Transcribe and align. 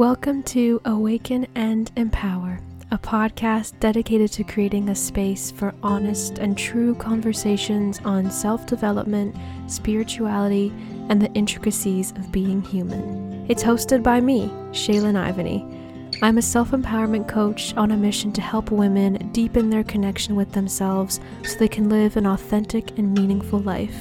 Welcome 0.00 0.44
to 0.44 0.80
Awaken 0.86 1.46
and 1.54 1.92
Empower, 1.94 2.58
a 2.90 2.96
podcast 2.96 3.78
dedicated 3.80 4.32
to 4.32 4.44
creating 4.44 4.88
a 4.88 4.94
space 4.94 5.50
for 5.50 5.74
honest 5.82 6.38
and 6.38 6.56
true 6.56 6.94
conversations 6.94 8.00
on 8.06 8.30
self 8.30 8.64
development, 8.64 9.36
spirituality, 9.66 10.72
and 11.10 11.20
the 11.20 11.30
intricacies 11.34 12.12
of 12.12 12.32
being 12.32 12.62
human. 12.62 13.44
It's 13.50 13.62
hosted 13.62 14.02
by 14.02 14.22
me, 14.22 14.48
Shealyn 14.70 15.22
Ivany. 15.22 16.18
I'm 16.22 16.38
a 16.38 16.42
self 16.42 16.70
empowerment 16.70 17.28
coach 17.28 17.76
on 17.76 17.90
a 17.90 17.96
mission 17.98 18.32
to 18.32 18.40
help 18.40 18.70
women 18.70 19.30
deepen 19.32 19.68
their 19.68 19.84
connection 19.84 20.34
with 20.34 20.52
themselves 20.52 21.20
so 21.44 21.58
they 21.58 21.68
can 21.68 21.90
live 21.90 22.16
an 22.16 22.26
authentic 22.26 22.96
and 22.98 23.12
meaningful 23.12 23.58
life. 23.58 24.00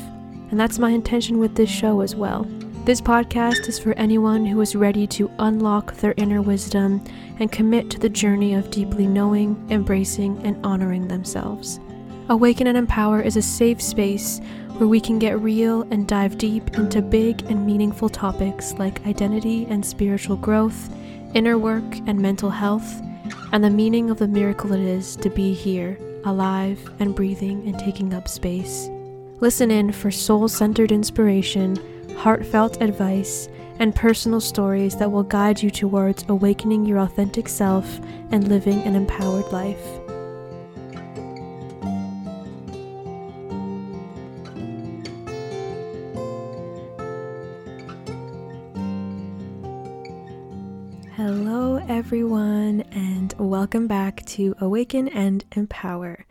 And 0.49 0.57
that's 0.57 0.79
my 0.79 0.91
intention 0.91 1.39
with 1.39 1.55
this 1.55 1.69
show 1.69 1.99
as 1.99 2.15
well. 2.15 2.47
This 2.85 3.01
podcast 3.01 3.67
is 3.67 3.77
for 3.77 3.93
anyone 3.99 4.45
who 4.45 4.59
is 4.61 4.75
ready 4.75 5.05
to 5.07 5.29
unlock 5.37 5.93
their 5.95 6.15
inner 6.17 6.41
wisdom 6.41 7.03
and 7.39 7.51
commit 7.51 7.91
to 7.91 7.99
the 7.99 8.09
journey 8.09 8.55
of 8.55 8.71
deeply 8.71 9.05
knowing, 9.05 9.63
embracing, 9.69 10.41
and 10.43 10.65
honoring 10.65 11.07
themselves. 11.07 11.79
Awaken 12.29 12.67
and 12.67 12.77
Empower 12.77 13.21
is 13.21 13.37
a 13.37 13.41
safe 13.43 13.81
space 13.81 14.39
where 14.77 14.87
we 14.87 14.99
can 14.99 15.19
get 15.19 15.39
real 15.39 15.83
and 15.91 16.07
dive 16.07 16.37
deep 16.37 16.77
into 16.77 17.01
big 17.01 17.43
and 17.43 17.65
meaningful 17.65 18.09
topics 18.09 18.73
like 18.79 19.05
identity 19.05 19.67
and 19.69 19.85
spiritual 19.85 20.37
growth, 20.37 20.89
inner 21.35 21.57
work 21.57 21.97
and 22.07 22.19
mental 22.19 22.49
health, 22.49 23.01
and 23.51 23.63
the 23.63 23.69
meaning 23.69 24.09
of 24.09 24.17
the 24.17 24.27
miracle 24.27 24.71
it 24.73 24.79
is 24.79 25.15
to 25.17 25.29
be 25.29 25.53
here, 25.53 25.99
alive 26.25 26.79
and 26.99 27.13
breathing 27.13 27.67
and 27.67 27.77
taking 27.77 28.13
up 28.13 28.27
space. 28.27 28.89
Listen 29.41 29.69
in 29.69 29.91
for 29.91 30.09
soul 30.09 30.47
centered 30.47 30.91
inspiration 30.91 31.77
heartfelt 32.19 32.81
advice, 32.81 33.47
and 33.79 33.95
personal 33.95 34.41
stories 34.41 34.97
that 34.97 35.09
will 35.09 35.23
guide 35.23 35.63
you 35.63 35.71
towards 35.71 36.25
awakening 36.27 36.83
your 36.83 36.99
authentic 36.99 37.47
self 37.47 37.97
and 38.31 38.49
living 38.49 38.81
an 38.81 38.93
empowered 38.93 39.49
life. 39.53 39.81
Hello, 51.15 51.77
everyone, 51.87 52.81
and 52.91 53.33
welcome 53.37 53.87
back 53.87 54.25
to 54.25 54.53
Awaken 54.59 55.07
and 55.07 55.45
Empower. 55.55 56.25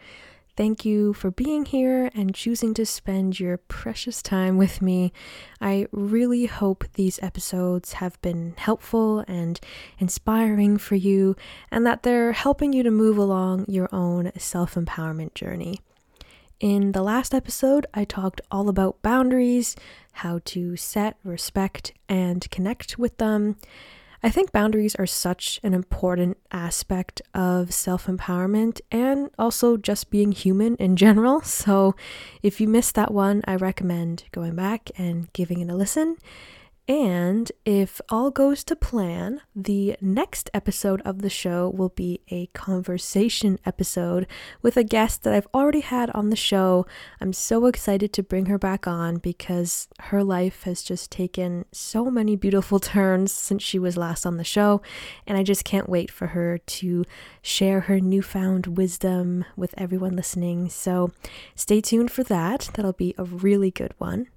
Thank 0.58 0.84
you 0.84 1.12
for 1.12 1.30
being 1.30 1.66
here 1.66 2.10
and 2.16 2.34
choosing 2.34 2.74
to 2.74 2.84
spend 2.84 3.38
your 3.38 3.58
precious 3.58 4.20
time 4.20 4.56
with 4.56 4.82
me. 4.82 5.12
I 5.60 5.86
really 5.92 6.46
hope 6.46 6.84
these 6.94 7.20
episodes 7.22 7.92
have 7.92 8.20
been 8.22 8.54
helpful 8.56 9.24
and 9.28 9.60
inspiring 10.00 10.76
for 10.76 10.96
you, 10.96 11.36
and 11.70 11.86
that 11.86 12.02
they're 12.02 12.32
helping 12.32 12.72
you 12.72 12.82
to 12.82 12.90
move 12.90 13.18
along 13.18 13.66
your 13.68 13.88
own 13.92 14.32
self 14.36 14.74
empowerment 14.74 15.34
journey. 15.34 15.78
In 16.58 16.90
the 16.90 17.02
last 17.02 17.34
episode, 17.34 17.86
I 17.94 18.02
talked 18.02 18.40
all 18.50 18.68
about 18.68 19.00
boundaries, 19.00 19.76
how 20.10 20.40
to 20.46 20.74
set, 20.74 21.18
respect, 21.22 21.92
and 22.08 22.50
connect 22.50 22.98
with 22.98 23.16
them. 23.18 23.58
I 24.22 24.30
think 24.30 24.50
boundaries 24.50 24.96
are 24.96 25.06
such 25.06 25.60
an 25.62 25.74
important 25.74 26.38
aspect 26.50 27.22
of 27.34 27.72
self 27.72 28.06
empowerment 28.06 28.80
and 28.90 29.30
also 29.38 29.76
just 29.76 30.10
being 30.10 30.32
human 30.32 30.76
in 30.76 30.96
general. 30.96 31.42
So, 31.58 31.94
if 32.42 32.60
you 32.60 32.68
missed 32.68 32.94
that 32.94 33.12
one, 33.12 33.42
I 33.44 33.56
recommend 33.56 34.24
going 34.32 34.54
back 34.54 34.90
and 34.96 35.32
giving 35.32 35.60
it 35.60 35.70
a 35.70 35.74
listen. 35.74 36.16
And 36.88 37.52
if 37.66 38.00
all 38.08 38.30
goes 38.30 38.64
to 38.64 38.74
plan, 38.74 39.42
the 39.54 39.98
next 40.00 40.48
episode 40.54 41.02
of 41.02 41.20
the 41.20 41.28
show 41.28 41.68
will 41.68 41.90
be 41.90 42.22
a 42.30 42.46
conversation 42.46 43.58
episode 43.66 44.26
with 44.62 44.78
a 44.78 44.84
guest 44.84 45.22
that 45.22 45.34
I've 45.34 45.48
already 45.52 45.80
had 45.80 46.08
on 46.12 46.30
the 46.30 46.36
show. 46.36 46.86
I'm 47.20 47.34
so 47.34 47.66
excited 47.66 48.14
to 48.14 48.22
bring 48.22 48.46
her 48.46 48.56
back 48.56 48.86
on 48.86 49.16
because 49.16 49.88
her 50.04 50.24
life 50.24 50.62
has 50.62 50.82
just 50.82 51.10
taken 51.10 51.66
so 51.72 52.10
many 52.10 52.36
beautiful 52.36 52.80
turns 52.80 53.32
since 53.32 53.62
she 53.62 53.78
was 53.78 53.98
last 53.98 54.24
on 54.24 54.38
the 54.38 54.42
show. 54.44 54.80
And 55.26 55.36
I 55.36 55.42
just 55.42 55.66
can't 55.66 55.90
wait 55.90 56.10
for 56.10 56.28
her 56.28 56.56
to 56.56 57.04
share 57.42 57.80
her 57.80 58.00
newfound 58.00 58.78
wisdom 58.78 59.44
with 59.56 59.74
everyone 59.76 60.16
listening. 60.16 60.70
So 60.70 61.12
stay 61.54 61.82
tuned 61.82 62.10
for 62.10 62.24
that. 62.24 62.70
That'll 62.72 62.94
be 62.94 63.14
a 63.18 63.24
really 63.24 63.70
good 63.70 63.92
one. 63.98 64.28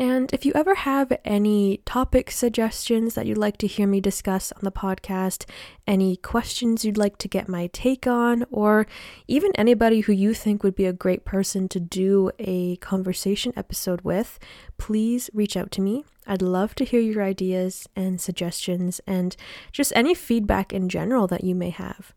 And 0.00 0.32
if 0.32 0.46
you 0.46 0.52
ever 0.54 0.76
have 0.76 1.12
any 1.26 1.82
topic 1.84 2.30
suggestions 2.30 3.12
that 3.14 3.26
you'd 3.26 3.36
like 3.36 3.58
to 3.58 3.66
hear 3.66 3.86
me 3.86 4.00
discuss 4.00 4.50
on 4.50 4.60
the 4.62 4.72
podcast, 4.72 5.44
any 5.86 6.16
questions 6.16 6.86
you'd 6.86 6.96
like 6.96 7.18
to 7.18 7.28
get 7.28 7.50
my 7.50 7.66
take 7.74 8.06
on, 8.06 8.46
or 8.50 8.86
even 9.28 9.52
anybody 9.56 10.00
who 10.00 10.14
you 10.14 10.32
think 10.32 10.62
would 10.62 10.74
be 10.74 10.86
a 10.86 10.94
great 10.94 11.26
person 11.26 11.68
to 11.68 11.78
do 11.78 12.30
a 12.38 12.76
conversation 12.76 13.52
episode 13.56 14.00
with, 14.00 14.38
please 14.78 15.28
reach 15.34 15.54
out 15.54 15.70
to 15.72 15.82
me. 15.82 16.06
I'd 16.26 16.40
love 16.40 16.74
to 16.76 16.86
hear 16.86 17.00
your 17.00 17.22
ideas 17.22 17.86
and 17.94 18.18
suggestions 18.18 19.02
and 19.06 19.36
just 19.70 19.92
any 19.94 20.14
feedback 20.14 20.72
in 20.72 20.88
general 20.88 21.26
that 21.26 21.44
you 21.44 21.54
may 21.54 21.68
have. 21.68 22.14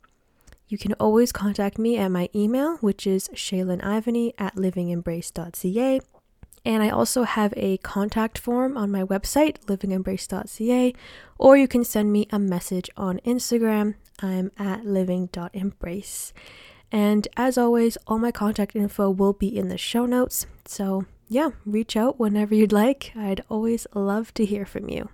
You 0.69 0.77
can 0.77 0.93
always 0.93 1.33
contact 1.33 1.77
me 1.77 1.97
at 1.97 2.11
my 2.11 2.29
email, 2.33 2.77
which 2.77 3.05
is 3.05 3.27
shealynivany 3.35 4.31
at 4.37 4.55
livingembrace.ca 4.55 5.99
and 6.65 6.81
I 6.81 6.89
also 6.89 7.23
have 7.23 7.53
a 7.57 7.77
contact 7.77 8.37
form 8.37 8.77
on 8.77 8.91
my 8.91 9.03
website, 9.03 9.59
livingembrace.ca, 9.65 10.93
or 11.37 11.57
you 11.57 11.67
can 11.67 11.83
send 11.83 12.11
me 12.11 12.27
a 12.31 12.39
message 12.39 12.89
on 12.95 13.19
Instagram. 13.25 13.95
I'm 14.21 14.51
at 14.57 14.85
living.embrace. 14.85 16.33
And 16.91 17.27
as 17.35 17.57
always, 17.57 17.97
all 18.07 18.19
my 18.19 18.31
contact 18.31 18.75
info 18.75 19.09
will 19.09 19.33
be 19.33 19.57
in 19.57 19.67
the 19.67 19.77
show 19.77 20.05
notes. 20.05 20.45
So, 20.65 21.05
yeah, 21.27 21.49
reach 21.65 21.97
out 21.97 22.19
whenever 22.19 22.55
you'd 22.55 22.71
like. 22.71 23.11
I'd 23.15 23.43
always 23.49 23.87
love 23.93 24.33
to 24.35 24.45
hear 24.45 24.65
from 24.65 24.89
you. 24.89 25.09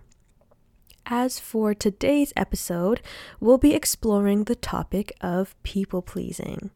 As 1.06 1.40
for 1.40 1.74
today's 1.74 2.34
episode, 2.36 3.02
we'll 3.40 3.58
be 3.58 3.74
exploring 3.74 4.44
the 4.44 4.56
topic 4.56 5.16
of 5.22 5.56
people 5.64 6.04
pleasing. 6.04 6.70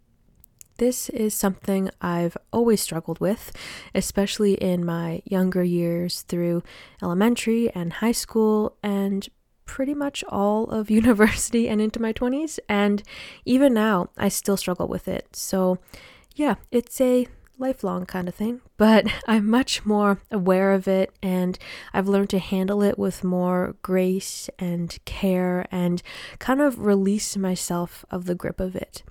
This 0.78 1.10
is 1.10 1.34
something 1.34 1.90
I've 2.02 2.36
always 2.52 2.82
struggled 2.82 3.20
with, 3.20 3.52
especially 3.94 4.54
in 4.56 4.86
my 4.86 5.22
younger 5.26 5.64
years 5.64 6.22
through 6.24 6.64
elementary 7.02 7.70
and 7.76 7.94
high 7.94 8.12
school, 8.12 8.76
and 8.82 9.28
pretty 9.66 9.94
much 9.94 10.24
all 10.28 10.70
of 10.70 10.90
university 11.02 11.70
and 11.70 11.82
into 11.82 12.02
my 12.02 12.14
20s. 12.14 12.60
And 12.68 13.04
even 13.46 13.74
now, 13.74 14.10
I 14.18 14.30
still 14.30 14.58
struggle 14.58 14.88
with 14.88 15.08
it. 15.08 15.36
So, 15.36 15.78
yeah, 16.36 16.56
it's 16.72 17.00
a 17.00 17.28
lifelong 17.58 18.06
kind 18.06 18.28
of 18.28 18.36
thing, 18.36 18.62
but 18.78 19.06
I'm 19.28 19.50
much 19.50 19.86
more 19.86 20.20
aware 20.32 20.74
of 20.74 20.88
it 20.88 21.14
and 21.22 21.58
I've 21.94 22.08
learned 22.08 22.32
to 22.32 22.40
handle 22.40 22.82
it 22.82 22.98
with 22.98 23.24
more 23.24 23.76
grace 23.82 24.50
and 24.60 24.98
care 25.06 25.68
and 25.72 26.02
kind 26.40 26.62
of 26.62 26.80
release 26.80 27.38
myself 27.38 28.06
of 28.10 28.26
the 28.26 28.36
grip 28.36 28.60
of 28.60 28.76
it. 28.76 29.04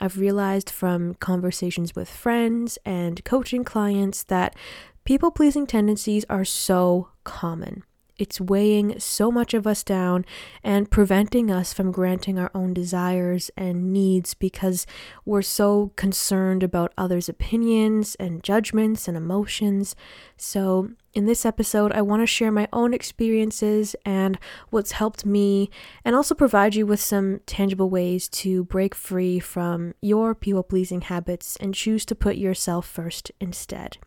I've 0.00 0.18
realized 0.18 0.70
from 0.70 1.14
conversations 1.14 1.94
with 1.94 2.08
friends 2.08 2.78
and 2.84 3.24
coaching 3.24 3.64
clients 3.64 4.22
that 4.24 4.56
people 5.04 5.30
pleasing 5.30 5.66
tendencies 5.66 6.24
are 6.30 6.44
so 6.44 7.08
common. 7.24 7.84
It's 8.20 8.38
weighing 8.38 9.00
so 9.00 9.30
much 9.30 9.54
of 9.54 9.66
us 9.66 9.82
down 9.82 10.26
and 10.62 10.90
preventing 10.90 11.50
us 11.50 11.72
from 11.72 11.90
granting 11.90 12.38
our 12.38 12.50
own 12.54 12.74
desires 12.74 13.50
and 13.56 13.94
needs 13.94 14.34
because 14.34 14.86
we're 15.24 15.40
so 15.40 15.92
concerned 15.96 16.62
about 16.62 16.92
others' 16.98 17.30
opinions 17.30 18.16
and 18.16 18.42
judgments 18.42 19.08
and 19.08 19.16
emotions. 19.16 19.96
So, 20.36 20.90
in 21.12 21.26
this 21.26 21.44
episode, 21.44 21.92
I 21.92 22.02
want 22.02 22.22
to 22.22 22.26
share 22.26 22.52
my 22.52 22.68
own 22.72 22.94
experiences 22.94 23.96
and 24.04 24.38
what's 24.70 24.92
helped 24.92 25.26
me, 25.26 25.70
and 26.04 26.14
also 26.14 26.34
provide 26.34 26.74
you 26.74 26.86
with 26.86 27.00
some 27.00 27.40
tangible 27.46 27.90
ways 27.90 28.28
to 28.28 28.64
break 28.64 28.94
free 28.94 29.40
from 29.40 29.94
your 30.00 30.34
people 30.34 30.62
pleasing 30.62 31.02
habits 31.02 31.56
and 31.56 31.74
choose 31.74 32.04
to 32.06 32.14
put 32.14 32.36
yourself 32.36 32.86
first 32.86 33.32
instead. 33.40 33.98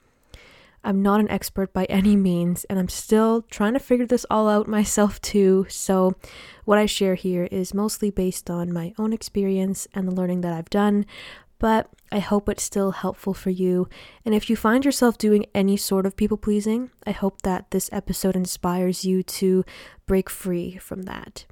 I'm 0.86 1.02
not 1.02 1.22
an 1.22 1.32
expert 1.32 1.72
by 1.72 1.86
any 1.86 2.16
means, 2.16 2.66
and 2.66 2.78
I'm 2.78 2.90
still 2.90 3.44
trying 3.44 3.74
to 3.74 3.80
figure 3.80 4.06
this 4.06 4.26
all 4.30 4.50
out 4.50 4.68
myself 4.68 5.22
too. 5.22 5.66
So, 5.70 6.16
what 6.66 6.78
I 6.78 6.86
share 6.86 7.16
here 7.16 7.48
is 7.52 7.74
mostly 7.74 8.10
based 8.10 8.50
on 8.50 8.74
my 8.74 8.94
own 8.98 9.14
experience 9.14 9.88
and 9.94 10.08
the 10.08 10.14
learning 10.14 10.42
that 10.42 10.54
I've 10.54 10.70
done, 10.70 11.06
but 11.64 11.88
I 12.12 12.20
hope 12.20 12.50
it's 12.50 12.62
still 12.62 12.92
helpful 12.92 13.34
for 13.34 13.50
you. 13.50 13.88
And 14.26 14.36
if 14.36 14.50
you 14.50 14.58
find 14.58 14.84
yourself 14.84 15.18
doing 15.18 15.46
any 15.56 15.78
sort 15.78 16.06
of 16.06 16.18
people 16.18 16.36
pleasing, 16.36 16.92
I 17.08 17.12
hope 17.12 17.42
that 17.44 17.72
this 17.72 17.90
episode 17.94 18.36
inspires 18.36 19.06
you 19.06 19.24
to 19.24 19.64
break 20.06 20.30
free 20.30 20.76
from 20.76 21.04
that. 21.04 21.46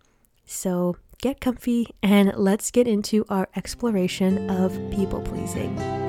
So, 0.43 0.97
get 1.21 1.39
comfy 1.39 1.95
and 2.03 2.33
let's 2.35 2.71
get 2.71 2.89
into 2.89 3.23
our 3.29 3.47
exploration 3.55 4.49
of 4.49 4.73
people 4.91 5.21
pleasing. 5.21 6.00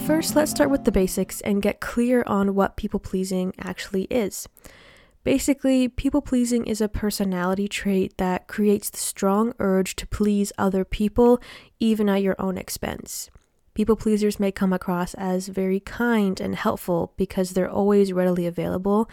First, 0.00 0.34
let's 0.36 0.50
start 0.50 0.70
with 0.70 0.84
the 0.84 0.92
basics 0.92 1.40
and 1.42 1.62
get 1.62 1.80
clear 1.80 2.24
on 2.26 2.54
what 2.54 2.76
people 2.76 3.00
pleasing 3.00 3.52
actually 3.58 4.04
is. 4.04 4.48
Basically, 5.24 5.88
people 5.88 6.20
pleasing 6.20 6.66
is 6.66 6.80
a 6.80 6.88
personality 6.88 7.68
trait 7.68 8.18
that 8.18 8.48
creates 8.48 8.90
the 8.90 8.98
strong 8.98 9.52
urge 9.60 9.94
to 9.96 10.06
please 10.06 10.52
other 10.58 10.84
people, 10.84 11.40
even 11.78 12.08
at 12.08 12.22
your 12.22 12.34
own 12.38 12.58
expense. 12.58 13.30
People 13.74 13.96
pleasers 13.96 14.40
may 14.40 14.52
come 14.52 14.72
across 14.72 15.14
as 15.14 15.48
very 15.48 15.80
kind 15.80 16.40
and 16.40 16.56
helpful 16.56 17.14
because 17.16 17.50
they're 17.50 17.70
always 17.70 18.12
readily 18.12 18.46
available, 18.46 19.08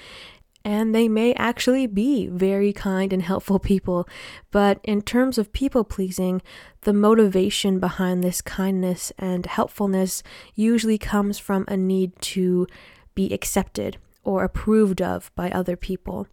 and 0.63 0.93
they 0.93 1.07
may 1.07 1.33
actually 1.33 1.87
be 1.87 2.27
very 2.27 2.73
kind 2.73 3.13
and 3.13 3.21
helpful 3.21 3.59
people. 3.59 4.07
But 4.51 4.79
in 4.83 5.01
terms 5.01 5.37
of 5.37 5.53
people 5.53 5.83
pleasing, 5.83 6.41
the 6.81 6.93
motivation 6.93 7.79
behind 7.79 8.23
this 8.23 8.41
kindness 8.41 9.11
and 9.17 9.45
helpfulness 9.45 10.21
usually 10.55 10.97
comes 10.97 11.39
from 11.39 11.65
a 11.67 11.77
need 11.77 12.19
to 12.21 12.67
be 13.15 13.33
accepted 13.33 13.97
or 14.23 14.43
approved 14.43 15.01
of 15.01 15.31
by 15.35 15.49
other 15.49 15.75
people. 15.75 16.27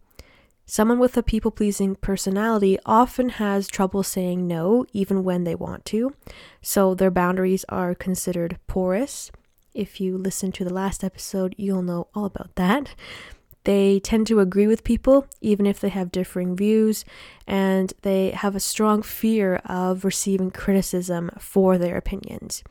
Someone 0.69 0.99
with 0.99 1.15
a 1.15 1.23
people 1.23 1.49
pleasing 1.49 1.95
personality 1.95 2.77
often 2.85 3.29
has 3.29 3.69
trouble 3.69 4.03
saying 4.03 4.45
no, 4.45 4.85
even 4.91 5.23
when 5.23 5.45
they 5.45 5.55
want 5.55 5.85
to, 5.85 6.13
so 6.61 6.93
their 6.93 7.09
boundaries 7.09 7.63
are 7.69 7.95
considered 7.95 8.59
porous. 8.67 9.31
If 9.73 10.01
you 10.01 10.17
listen 10.17 10.51
to 10.51 10.65
the 10.65 10.73
last 10.73 11.05
episode, 11.05 11.55
you'll 11.57 11.83
know 11.83 12.09
all 12.13 12.25
about 12.25 12.55
that. 12.55 12.95
They 13.67 13.99
tend 13.99 14.27
to 14.27 14.39
agree 14.39 14.65
with 14.65 14.85
people, 14.85 15.27
even 15.41 15.65
if 15.65 15.81
they 15.81 15.89
have 15.89 16.09
differing 16.09 16.55
views, 16.55 17.03
and 17.45 17.91
they 18.01 18.29
have 18.29 18.55
a 18.55 18.61
strong 18.61 19.01
fear 19.01 19.57
of 19.65 20.05
receiving 20.05 20.51
criticism 20.51 21.31
for 21.37 21.77
their 21.77 21.97
opinions. 21.97 22.63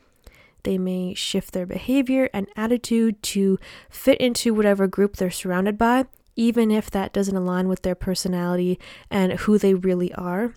They 0.63 0.79
may 0.79 1.13
shift 1.13 1.53
their 1.53 1.67
behavior 1.67 2.31
and 2.33 2.47
attitude 2.55 3.21
to 3.33 3.59
fit 3.91 4.17
into 4.19 4.55
whatever 4.55 4.87
group 4.87 5.17
they're 5.17 5.29
surrounded 5.29 5.77
by, 5.77 6.05
even 6.35 6.71
if 6.71 6.89
that 6.89 7.13
doesn't 7.13 7.37
align 7.37 7.67
with 7.67 7.83
their 7.83 7.93
personality 7.93 8.79
and 9.11 9.33
who 9.33 9.59
they 9.59 9.75
really 9.75 10.11
are. 10.15 10.55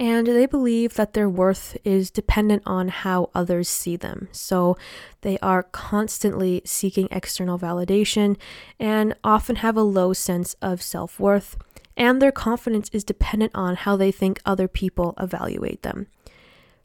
And 0.00 0.28
they 0.28 0.46
believe 0.46 0.94
that 0.94 1.14
their 1.14 1.28
worth 1.28 1.76
is 1.82 2.10
dependent 2.10 2.62
on 2.64 2.88
how 2.88 3.30
others 3.34 3.68
see 3.68 3.96
them. 3.96 4.28
So 4.30 4.76
they 5.22 5.38
are 5.40 5.64
constantly 5.64 6.62
seeking 6.64 7.08
external 7.10 7.58
validation 7.58 8.36
and 8.78 9.14
often 9.24 9.56
have 9.56 9.76
a 9.76 9.82
low 9.82 10.12
sense 10.12 10.54
of 10.62 10.82
self 10.82 11.18
worth. 11.18 11.56
And 11.96 12.22
their 12.22 12.30
confidence 12.30 12.88
is 12.92 13.02
dependent 13.02 13.52
on 13.56 13.74
how 13.74 13.96
they 13.96 14.12
think 14.12 14.40
other 14.46 14.68
people 14.68 15.14
evaluate 15.18 15.82
them. 15.82 16.06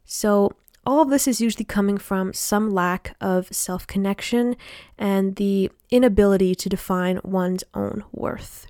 So 0.04 0.50
all 0.84 1.00
of 1.00 1.08
this 1.08 1.28
is 1.28 1.40
usually 1.40 1.64
coming 1.64 1.98
from 1.98 2.32
some 2.32 2.70
lack 2.70 3.16
of 3.20 3.46
self 3.54 3.86
connection 3.86 4.56
and 4.98 5.36
the 5.36 5.70
inability 5.90 6.54
to 6.56 6.68
define 6.68 7.20
one's 7.22 7.64
own 7.74 8.04
worth. 8.12 8.66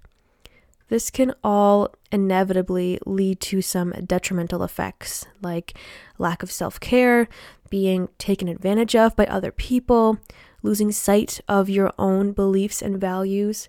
This 0.88 1.10
can 1.10 1.32
all 1.42 1.94
inevitably 2.12 2.98
lead 3.06 3.40
to 3.40 3.62
some 3.62 3.92
detrimental 4.06 4.62
effects 4.62 5.26
like 5.42 5.76
lack 6.18 6.42
of 6.42 6.52
self 6.52 6.78
care, 6.78 7.28
being 7.70 8.08
taken 8.18 8.48
advantage 8.48 8.94
of 8.94 9.16
by 9.16 9.26
other 9.26 9.50
people, 9.50 10.18
losing 10.62 10.92
sight 10.92 11.40
of 11.48 11.68
your 11.68 11.92
own 11.98 12.32
beliefs 12.32 12.82
and 12.82 13.00
values, 13.00 13.68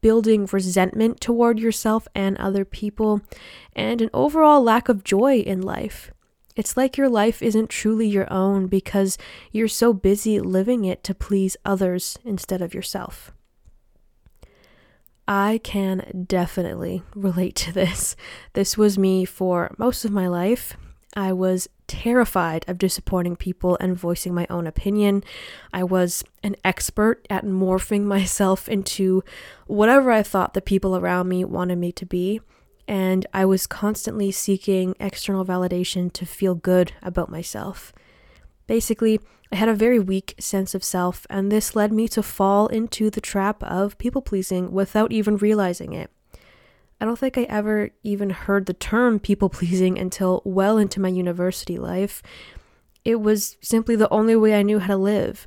building 0.00 0.48
resentment 0.50 1.20
toward 1.20 1.58
yourself 1.58 2.08
and 2.14 2.36
other 2.38 2.64
people, 2.64 3.20
and 3.74 4.02
an 4.02 4.10
overall 4.12 4.62
lack 4.62 4.88
of 4.88 5.04
joy 5.04 5.36
in 5.38 5.62
life. 5.62 6.12
It's 6.54 6.76
like 6.76 6.98
your 6.98 7.08
life 7.08 7.40
isn't 7.40 7.70
truly 7.70 8.06
your 8.06 8.30
own 8.30 8.66
because 8.66 9.16
you're 9.52 9.68
so 9.68 9.92
busy 9.92 10.38
living 10.38 10.84
it 10.84 11.02
to 11.04 11.14
please 11.14 11.56
others 11.64 12.18
instead 12.24 12.60
of 12.60 12.74
yourself. 12.74 13.32
I 15.26 15.60
can 15.62 16.24
definitely 16.26 17.02
relate 17.14 17.54
to 17.56 17.72
this. 17.72 18.16
This 18.54 18.76
was 18.76 18.98
me 18.98 19.24
for 19.24 19.74
most 19.78 20.04
of 20.04 20.10
my 20.10 20.26
life. 20.26 20.76
I 21.14 21.32
was 21.32 21.68
terrified 21.86 22.64
of 22.68 22.78
disappointing 22.78 23.36
people 23.36 23.76
and 23.78 23.96
voicing 23.96 24.34
my 24.34 24.46
own 24.48 24.66
opinion. 24.66 25.22
I 25.72 25.84
was 25.84 26.24
an 26.42 26.56
expert 26.64 27.26
at 27.28 27.44
morphing 27.44 28.04
myself 28.04 28.68
into 28.68 29.22
whatever 29.66 30.10
I 30.10 30.22
thought 30.22 30.54
the 30.54 30.62
people 30.62 30.96
around 30.96 31.28
me 31.28 31.44
wanted 31.44 31.76
me 31.76 31.92
to 31.92 32.06
be. 32.06 32.40
And 32.88 33.26
I 33.32 33.44
was 33.44 33.66
constantly 33.66 34.32
seeking 34.32 34.96
external 34.98 35.44
validation 35.44 36.12
to 36.14 36.26
feel 36.26 36.54
good 36.54 36.92
about 37.02 37.30
myself. 37.30 37.92
Basically, 38.72 39.20
I 39.52 39.56
had 39.56 39.68
a 39.68 39.74
very 39.74 39.98
weak 39.98 40.34
sense 40.38 40.74
of 40.74 40.82
self, 40.82 41.26
and 41.28 41.52
this 41.52 41.76
led 41.76 41.92
me 41.92 42.08
to 42.08 42.22
fall 42.22 42.68
into 42.68 43.10
the 43.10 43.20
trap 43.20 43.62
of 43.62 43.98
people 43.98 44.22
pleasing 44.22 44.72
without 44.72 45.12
even 45.12 45.36
realizing 45.36 45.92
it. 45.92 46.10
I 46.98 47.04
don't 47.04 47.18
think 47.18 47.36
I 47.36 47.42
ever 47.42 47.90
even 48.02 48.30
heard 48.30 48.64
the 48.64 48.72
term 48.72 49.18
people 49.20 49.50
pleasing 49.50 49.98
until 49.98 50.40
well 50.46 50.78
into 50.78 51.00
my 51.00 51.10
university 51.10 51.76
life. 51.76 52.22
It 53.04 53.20
was 53.20 53.58
simply 53.60 53.94
the 53.94 54.08
only 54.08 54.36
way 54.36 54.58
I 54.58 54.62
knew 54.62 54.78
how 54.78 54.94
to 54.94 54.96
live. 54.96 55.46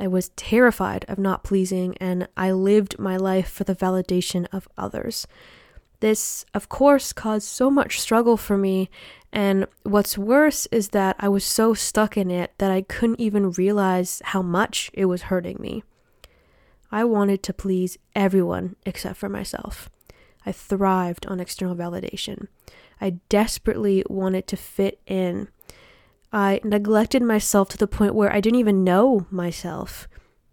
I 0.00 0.06
was 0.06 0.30
terrified 0.30 1.04
of 1.06 1.18
not 1.18 1.44
pleasing, 1.44 1.98
and 2.00 2.28
I 2.34 2.52
lived 2.52 2.98
my 2.98 3.18
life 3.18 3.50
for 3.50 3.64
the 3.64 3.76
validation 3.76 4.46
of 4.52 4.68
others. 4.78 5.26
This, 6.00 6.44
of 6.54 6.68
course, 6.68 7.12
caused 7.12 7.46
so 7.46 7.70
much 7.70 8.00
struggle 8.00 8.36
for 8.38 8.56
me, 8.56 8.88
and 9.34 9.66
what's 9.82 10.16
worse 10.16 10.66
is 10.66 10.90
that 10.90 11.16
I 11.18 11.28
was 11.28 11.44
so 11.44 11.74
stuck 11.74 12.16
in 12.16 12.30
it 12.30 12.52
that 12.58 12.70
I 12.70 12.82
couldn't 12.82 13.20
even 13.20 13.50
realize 13.50 14.22
how 14.26 14.42
much 14.42 14.92
it 14.94 15.06
was 15.06 15.22
hurting 15.22 15.56
me. 15.58 15.82
I 16.92 17.02
wanted 17.02 17.42
to 17.42 17.52
please 17.52 17.98
everyone 18.14 18.76
except 18.86 19.16
for 19.16 19.28
myself. 19.28 19.90
I 20.46 20.52
thrived 20.52 21.26
on 21.26 21.40
external 21.40 21.74
validation. 21.74 22.46
I 23.00 23.18
desperately 23.28 24.04
wanted 24.08 24.46
to 24.46 24.56
fit 24.56 25.00
in. 25.04 25.48
I 26.32 26.60
neglected 26.62 27.22
myself 27.22 27.68
to 27.70 27.76
the 27.76 27.88
point 27.88 28.14
where 28.14 28.32
I 28.32 28.40
didn't 28.40 28.60
even 28.60 28.84
know 28.84 29.26
myself. 29.32 30.06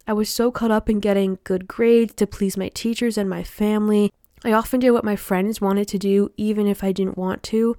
I 0.08 0.12
was 0.12 0.28
so 0.28 0.50
caught 0.50 0.72
up 0.72 0.90
in 0.90 0.98
getting 0.98 1.38
good 1.44 1.68
grades 1.68 2.14
to 2.14 2.26
please 2.26 2.56
my 2.56 2.68
teachers 2.70 3.16
and 3.16 3.30
my 3.30 3.44
family. 3.44 4.12
I 4.44 4.50
often 4.50 4.80
did 4.80 4.90
what 4.90 5.04
my 5.04 5.14
friends 5.14 5.60
wanted 5.60 5.86
to 5.86 5.98
do, 5.98 6.32
even 6.36 6.66
if 6.66 6.82
I 6.82 6.90
didn't 6.90 7.16
want 7.16 7.44
to. 7.44 7.76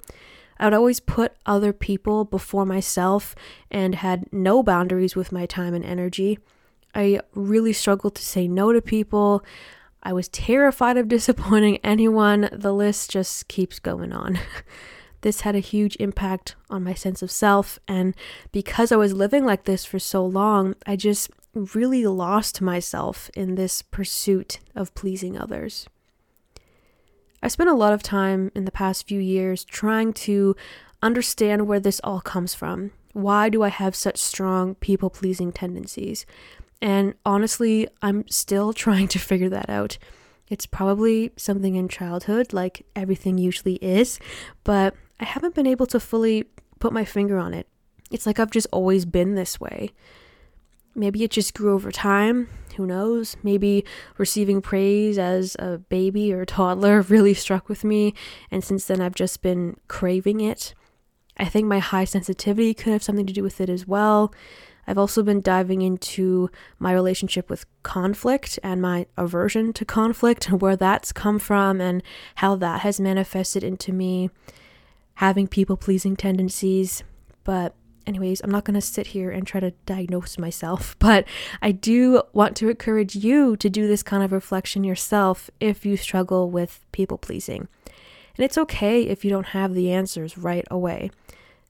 I 0.60 0.66
would 0.66 0.74
always 0.74 1.00
put 1.00 1.36
other 1.46 1.74
people 1.74 2.26
before 2.26 2.66
myself 2.66 3.36
and 3.72 3.96
had 3.96 4.32
no 4.32 4.64
boundaries 4.64 5.16
with 5.16 5.32
my 5.32 5.46
time 5.46 5.74
and 5.74 5.86
energy. 5.86 6.40
I 6.96 7.22
really 7.34 7.74
struggled 7.74 8.16
to 8.16 8.26
say 8.26 8.48
no 8.48 8.72
to 8.72 8.82
people. 8.82 9.44
I 10.04 10.14
was 10.14 10.28
terrified 10.28 10.98
of 10.98 11.08
disappointing 11.08 11.78
anyone. 11.84 12.50
The 12.52 12.74
list 12.74 13.12
just 13.12 13.48
keeps 13.48 13.80
going 13.80 14.14
on. 14.14 14.40
this 15.22 15.42
had 15.42 15.56
a 15.56 15.60
huge 15.60 15.96
impact 16.00 16.56
on 16.70 16.84
my 16.84 16.94
sense 16.94 17.22
of 17.22 17.32
self, 17.32 17.80
and 17.88 18.14
because 18.52 18.92
I 18.92 18.98
was 18.98 19.14
living 19.14 19.46
like 19.46 19.64
this 19.64 19.86
for 19.86 19.98
so 19.98 20.26
long, 20.26 20.76
I 20.86 20.98
just 20.98 21.32
really 21.54 22.06
lost 22.06 22.62
myself 22.62 23.30
in 23.36 23.56
this 23.56 23.82
pursuit 23.82 24.60
of 24.76 24.94
pleasing 24.96 25.38
others. 25.38 25.88
I 27.44 27.50
spent 27.50 27.70
a 27.70 27.76
lot 27.76 27.92
of 27.92 28.02
time 28.02 28.54
in 28.56 28.64
the 28.64 28.72
past 28.72 29.06
few 29.06 29.20
years 29.20 29.66
trying 29.66 30.14
to 30.14 30.56
understand 31.02 31.68
where 31.68 31.80
this 31.82 32.00
all 32.02 32.22
comes 32.22 32.54
from. 32.54 32.92
Why 33.12 33.50
do 33.50 33.64
I 33.64 33.68
have 33.68 33.98
such 33.98 34.18
strong 34.18 34.76
people 34.76 35.10
pleasing 35.10 35.52
tendencies? 35.52 36.26
And 36.82 37.16
honestly, 37.26 37.90
I'm 38.02 38.26
still 38.30 38.72
trying 38.86 39.10
to 39.10 39.20
figure 39.20 39.50
that 39.50 39.70
out. 39.70 39.98
It's 40.50 40.66
probably 40.66 41.34
something 41.36 41.76
in 41.76 41.90
childhood, 41.90 42.54
like 42.54 42.86
everything 42.96 43.38
usually 43.38 43.76
is, 43.76 44.20
but 44.64 44.96
I 45.20 45.26
haven't 45.26 45.54
been 45.54 45.68
able 45.68 45.86
to 45.88 46.00
fully 46.00 46.46
put 46.80 46.94
my 46.94 47.04
finger 47.04 47.38
on 47.38 47.54
it. 47.54 47.68
It's 48.10 48.26
like 48.26 48.40
I've 48.40 48.52
just 48.52 48.68
always 48.72 49.04
been 49.04 49.36
this 49.36 49.60
way. 49.60 49.92
Maybe 50.96 51.24
it 51.24 51.32
just 51.32 51.54
grew 51.54 51.74
over 51.74 51.92
time. 51.92 52.48
Who 52.74 52.86
knows? 52.86 53.38
Maybe 53.44 53.86
receiving 54.18 54.62
praise 54.62 55.18
as 55.18 55.56
a 55.60 55.78
baby 55.78 56.34
or 56.34 56.46
toddler 56.46 57.02
really 57.10 57.34
struck 57.34 57.70
with 57.70 57.84
me, 57.84 58.14
and 58.52 58.64
since 58.64 58.86
then 58.86 59.02
I've 59.02 59.16
just 59.16 59.42
been 59.42 59.78
craving 59.88 60.42
it. 60.42 60.74
I 61.38 61.46
think 61.46 61.68
my 61.68 61.80
high 61.80 62.06
sensitivity 62.06 62.74
could 62.74 62.92
have 62.94 63.04
something 63.04 63.26
to 63.26 63.34
do 63.34 63.44
with 63.44 63.60
it 63.60 63.70
as 63.70 63.88
well. 63.88 64.34
I've 64.86 64.98
also 64.98 65.24
been 65.24 65.42
diving 65.42 65.82
into 65.82 66.50
my 66.78 66.92
relationship 66.92 67.50
with 67.50 67.66
conflict 67.84 68.60
and 68.62 68.82
my 68.82 69.08
aversion 69.18 69.74
to 69.74 69.86
conflict, 69.86 70.50
and 70.50 70.62
where 70.62 70.76
that's 70.76 71.12
come 71.12 71.40
from, 71.40 71.82
and 71.82 72.04
how 72.36 72.56
that 72.56 72.82
has 72.82 73.00
manifested 73.00 73.64
into 73.64 73.92
me 73.92 74.30
having 75.16 75.48
people 75.48 75.78
pleasing 75.78 76.16
tendencies. 76.16 77.04
But 77.44 77.76
anyways, 78.06 78.42
I'm 78.42 78.52
not 78.52 78.64
going 78.64 78.76
to 78.76 78.82
sit 78.82 79.08
here 79.08 79.32
and 79.32 79.46
try 79.46 79.60
to 79.60 79.72
diagnose 79.86 80.38
myself, 80.38 80.96
but 81.00 81.26
I 81.62 81.72
do 81.72 82.24
want 82.34 82.56
to 82.58 82.70
encourage 82.70 83.16
you 83.16 83.56
to 83.58 83.70
do 83.70 83.88
this 83.88 84.04
kind 84.04 84.24
of 84.24 84.32
reflection 84.32 84.84
yourself 84.84 85.50
if 85.60 85.86
you 85.86 85.98
struggle 85.98 86.50
with 86.50 86.86
people 86.92 87.18
pleasing. 87.18 87.68
And 88.38 88.44
it's 88.44 88.58
okay 88.58 89.04
if 89.04 89.24
you 89.24 89.30
don't 89.30 89.48
have 89.48 89.74
the 89.74 89.92
answers 89.92 90.38
right 90.38 90.66
away. 90.72 91.12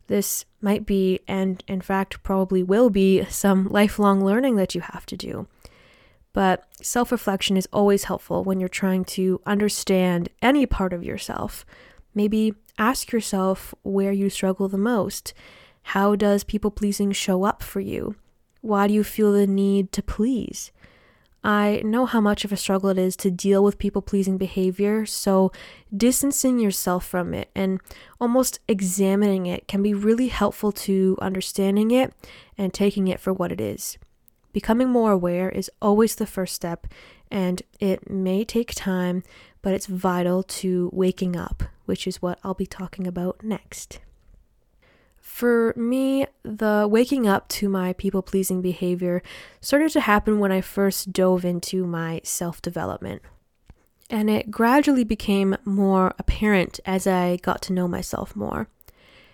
This 0.07 0.45
might 0.61 0.85
be, 0.85 1.19
and 1.27 1.63
in 1.67 1.81
fact, 1.81 2.23
probably 2.23 2.63
will 2.63 2.89
be, 2.89 3.25
some 3.25 3.67
lifelong 3.67 4.23
learning 4.23 4.55
that 4.57 4.75
you 4.75 4.81
have 4.81 5.05
to 5.07 5.17
do. 5.17 5.47
But 6.33 6.65
self 6.81 7.11
reflection 7.11 7.57
is 7.57 7.67
always 7.71 8.05
helpful 8.05 8.43
when 8.43 8.59
you're 8.59 8.69
trying 8.69 9.05
to 9.05 9.39
understand 9.45 10.29
any 10.41 10.65
part 10.65 10.91
of 10.91 11.03
yourself. 11.03 11.65
Maybe 12.15 12.55
ask 12.77 13.11
yourself 13.11 13.73
where 13.83 14.11
you 14.11 14.29
struggle 14.29 14.67
the 14.67 14.77
most. 14.77 15.33
How 15.83 16.15
does 16.15 16.43
people 16.43 16.71
pleasing 16.71 17.11
show 17.11 17.43
up 17.43 17.61
for 17.61 17.79
you? 17.79 18.15
Why 18.61 18.87
do 18.87 18.93
you 18.93 19.03
feel 19.03 19.31
the 19.31 19.47
need 19.47 19.91
to 19.91 20.01
please? 20.01 20.71
I 21.43 21.81
know 21.83 22.05
how 22.05 22.21
much 22.21 22.45
of 22.45 22.53
a 22.53 22.57
struggle 22.57 22.89
it 22.89 22.97
is 22.97 23.17
to 23.17 23.29
deal 23.29 23.63
with 23.63 23.77
people 23.77 24.01
pleasing 24.01 24.37
behavior, 24.37 25.05
so 25.05 25.51
distancing 25.95 26.57
yourself 26.57 27.05
from 27.05 27.33
it 27.33 27.49
and 27.53 27.81
almost 28.19 28.61
examining 28.67 29.45
it 29.45 29.67
can 29.67 29.83
be 29.83 29.93
really 29.93 30.29
helpful 30.29 30.71
to 30.71 31.17
understanding 31.21 31.91
it 31.91 32.13
and 32.57 32.73
taking 32.73 33.09
it 33.09 33.19
for 33.19 33.33
what 33.33 33.51
it 33.51 33.59
is. 33.59 33.97
Becoming 34.53 34.87
more 34.87 35.11
aware 35.11 35.49
is 35.49 35.69
always 35.81 36.15
the 36.15 36.27
first 36.27 36.55
step, 36.55 36.87
and 37.29 37.61
it 37.79 38.09
may 38.09 38.45
take 38.45 38.73
time, 38.73 39.23
but 39.61 39.73
it's 39.73 39.87
vital 39.87 40.43
to 40.43 40.89
waking 40.93 41.35
up, 41.35 41.63
which 41.85 42.07
is 42.07 42.21
what 42.21 42.39
I'll 42.43 42.53
be 42.53 42.67
talking 42.67 43.05
about 43.05 43.43
next. 43.43 43.99
For 45.23 45.73
me, 45.77 46.27
the 46.43 46.85
waking 46.87 47.27
up 47.27 47.47
to 47.47 47.69
my 47.69 47.93
people 47.93 48.21
pleasing 48.21 48.61
behavior 48.61 49.23
started 49.61 49.89
to 49.93 50.01
happen 50.01 50.37
when 50.37 50.51
I 50.51 50.59
first 50.59 51.13
dove 51.13 51.45
into 51.45 51.87
my 51.87 52.19
self 52.25 52.61
development. 52.61 53.21
And 54.09 54.29
it 54.29 54.51
gradually 54.51 55.05
became 55.05 55.55
more 55.63 56.13
apparent 56.19 56.81
as 56.85 57.07
I 57.07 57.37
got 57.37 57.61
to 57.63 57.73
know 57.73 57.87
myself 57.87 58.35
more. 58.35 58.67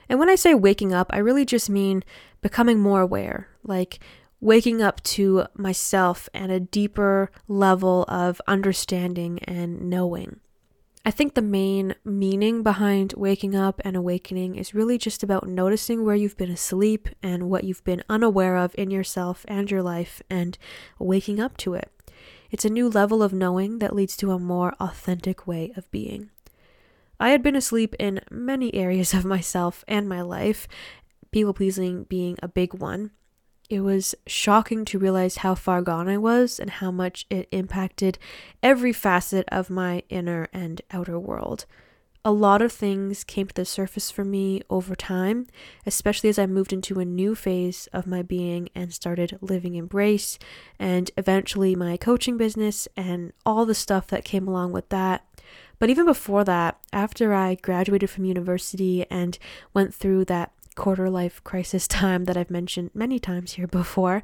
And 0.08 0.20
when 0.20 0.30
I 0.30 0.36
say 0.36 0.54
waking 0.54 0.94
up, 0.94 1.10
I 1.10 1.18
really 1.18 1.44
just 1.44 1.72
mean 1.72 2.04
becoming 2.42 2.80
more 2.80 3.02
aware, 3.02 3.50
like 3.64 4.00
waking 4.40 4.84
up 4.84 5.02
to 5.04 5.48
myself 5.56 6.30
and 6.36 6.52
a 6.52 6.60
deeper 6.60 7.32
level 7.48 8.06
of 8.08 8.40
understanding 8.48 9.40
and 9.46 9.90
knowing. 9.90 10.40
I 11.10 11.12
think 11.12 11.34
the 11.34 11.42
main 11.42 11.96
meaning 12.06 12.62
behind 12.62 13.16
waking 13.18 13.56
up 13.56 13.82
and 13.84 13.96
awakening 13.96 14.58
is 14.58 14.76
really 14.76 15.00
just 15.00 15.24
about 15.24 15.48
noticing 15.48 16.06
where 16.06 16.14
you've 16.14 16.38
been 16.38 16.52
asleep 16.52 17.10
and 17.24 17.50
what 17.50 17.64
you've 17.64 17.84
been 17.84 18.04
unaware 18.08 18.56
of 18.56 18.76
in 18.78 18.92
yourself 18.92 19.44
and 19.48 19.72
your 19.72 19.82
life 19.82 20.22
and 20.30 20.56
waking 21.00 21.40
up 21.40 21.58
to 21.58 21.74
it. 21.74 21.92
It's 22.52 22.64
a 22.64 22.70
new 22.70 22.88
level 22.88 23.24
of 23.24 23.34
knowing 23.34 23.80
that 23.80 23.96
leads 23.96 24.16
to 24.18 24.32
a 24.32 24.38
more 24.38 24.76
authentic 24.80 25.48
way 25.48 25.74
of 25.76 25.90
being. 25.90 26.30
I 27.20 27.32
had 27.32 27.42
been 27.42 27.56
asleep 27.56 27.96
in 27.98 28.22
many 28.30 28.72
areas 28.76 29.12
of 29.12 29.26
myself 29.26 29.84
and 29.88 30.08
my 30.08 30.22
life, 30.22 30.68
people 31.32 31.56
pleasing 31.56 32.04
being 32.04 32.38
a 32.44 32.48
big 32.48 32.76
one, 32.76 33.10
it 33.70 33.82
was 33.82 34.16
shocking 34.26 34.84
to 34.86 35.00
realize 35.00 35.38
how 35.38 35.54
far 35.54 35.82
gone 35.82 36.10
I 36.10 36.18
was 36.18 36.60
and 36.60 36.70
how 36.70 36.90
much 36.90 37.26
it 37.30 37.48
impacted 37.52 38.18
every 38.64 38.92
facet 38.92 39.48
of 39.52 39.70
my 39.70 40.04
inner 40.10 40.50
and 40.52 40.82
outer 40.92 41.20
world. 41.20 41.66
A 42.26 42.32
lot 42.34 42.62
of 42.62 42.72
things 42.72 43.24
came 43.24 43.48
to 43.48 43.54
the 43.54 43.64
surface 43.64 44.12
for 44.12 44.26
me 44.26 44.62
over 44.70 44.96
time, 44.96 45.48
especially 45.86 46.30
as 46.30 46.38
I 46.38 46.48
moved 46.48 46.74
into 46.74 47.00
a 47.00 47.06
new 47.06 47.34
phase 47.34 47.88
of 47.94 48.08
my 48.08 48.24
being 48.24 48.70
and 48.76 48.94
started 48.94 49.38
living 49.40 49.76
Embrace, 49.76 50.38
and 50.78 51.10
eventually 51.16 51.76
my 51.76 51.96
coaching 51.96 52.36
business 52.36 52.90
and 52.98 53.32
all 53.46 53.66
the 53.66 53.74
stuff 53.74 54.08
that 54.08 54.26
came 54.26 54.48
along 54.48 54.74
with 54.74 54.90
that. 54.90 55.26
But 55.80 55.90
even 55.90 56.06
before 56.06 56.44
that, 56.44 56.78
after 56.92 57.34
I 57.34 57.56
graduated 57.56 58.10
from 58.10 58.26
university 58.26 59.06
and 59.10 59.40
went 59.74 59.96
through 59.96 60.26
that 60.26 60.52
quarter 60.76 61.10
life 61.10 61.44
crisis 61.44 61.88
time 61.88 62.26
that 62.26 62.38
I've 62.38 62.52
mentioned 62.52 62.92
many 62.94 63.20
times 63.20 63.54
here 63.54 63.68
before, 63.68 64.24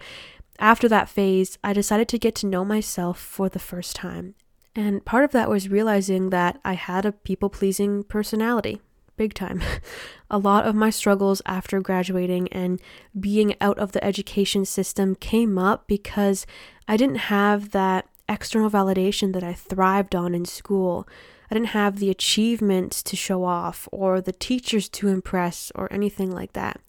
after 0.59 0.87
that 0.87 1.09
phase, 1.09 1.57
I 1.63 1.73
decided 1.73 2.07
to 2.09 2.19
get 2.19 2.35
to 2.35 2.47
know 2.47 2.63
myself 2.63 3.19
for 3.19 3.49
the 3.49 3.59
first 3.59 3.95
time. 3.95 4.35
And 4.75 5.05
part 5.05 5.23
of 5.23 5.31
that 5.31 5.49
was 5.49 5.69
realizing 5.69 6.29
that 6.29 6.59
I 6.63 6.73
had 6.73 7.05
a 7.05 7.11
people 7.11 7.49
pleasing 7.49 8.03
personality, 8.03 8.81
big 9.17 9.33
time. 9.33 9.61
a 10.29 10.37
lot 10.37 10.65
of 10.65 10.75
my 10.75 10.89
struggles 10.89 11.41
after 11.45 11.79
graduating 11.79 12.47
and 12.49 12.81
being 13.17 13.55
out 13.61 13.77
of 13.79 13.93
the 13.93 14.03
education 14.03 14.65
system 14.65 15.15
came 15.15 15.57
up 15.57 15.87
because 15.87 16.45
I 16.87 16.97
didn't 16.97 17.15
have 17.15 17.71
that 17.71 18.07
external 18.27 18.69
validation 18.69 19.33
that 19.33 19.43
I 19.43 19.53
thrived 19.53 20.15
on 20.15 20.33
in 20.33 20.45
school. 20.45 21.07
I 21.49 21.55
didn't 21.55 21.69
have 21.69 21.99
the 21.99 22.09
achievements 22.09 23.03
to 23.03 23.15
show 23.15 23.43
off 23.43 23.87
or 23.91 24.21
the 24.21 24.31
teachers 24.31 24.89
to 24.89 25.07
impress 25.07 25.71
or 25.75 25.91
anything 25.91 26.31
like 26.31 26.53
that. 26.53 26.79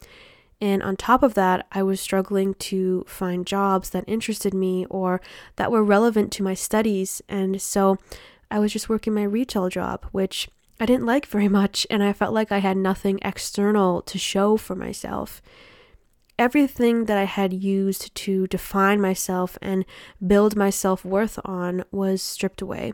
And 0.60 0.82
on 0.82 0.96
top 0.96 1.22
of 1.22 1.34
that, 1.34 1.66
I 1.72 1.82
was 1.82 2.00
struggling 2.00 2.54
to 2.54 3.04
find 3.06 3.46
jobs 3.46 3.90
that 3.90 4.04
interested 4.06 4.54
me 4.54 4.86
or 4.88 5.20
that 5.56 5.70
were 5.70 5.84
relevant 5.84 6.32
to 6.32 6.42
my 6.42 6.54
studies. 6.54 7.20
And 7.28 7.60
so 7.60 7.98
I 8.50 8.58
was 8.58 8.72
just 8.72 8.88
working 8.88 9.12
my 9.12 9.24
retail 9.24 9.68
job, 9.68 10.06
which 10.12 10.48
I 10.80 10.86
didn't 10.86 11.06
like 11.12 11.26
very 11.26 11.48
much. 11.48 11.86
And 11.90 12.02
I 12.02 12.12
felt 12.12 12.32
like 12.32 12.50
I 12.50 12.58
had 12.58 12.76
nothing 12.76 13.18
external 13.22 14.00
to 14.02 14.18
show 14.18 14.56
for 14.56 14.74
myself. 14.74 15.42
Everything 16.38 17.06
that 17.06 17.16
I 17.16 17.24
had 17.24 17.52
used 17.52 18.14
to 18.14 18.46
define 18.46 19.00
myself 19.00 19.56
and 19.62 19.86
build 20.26 20.54
my 20.54 20.68
self 20.68 21.04
worth 21.04 21.38
on 21.44 21.84
was 21.90 22.22
stripped 22.22 22.60
away. 22.60 22.92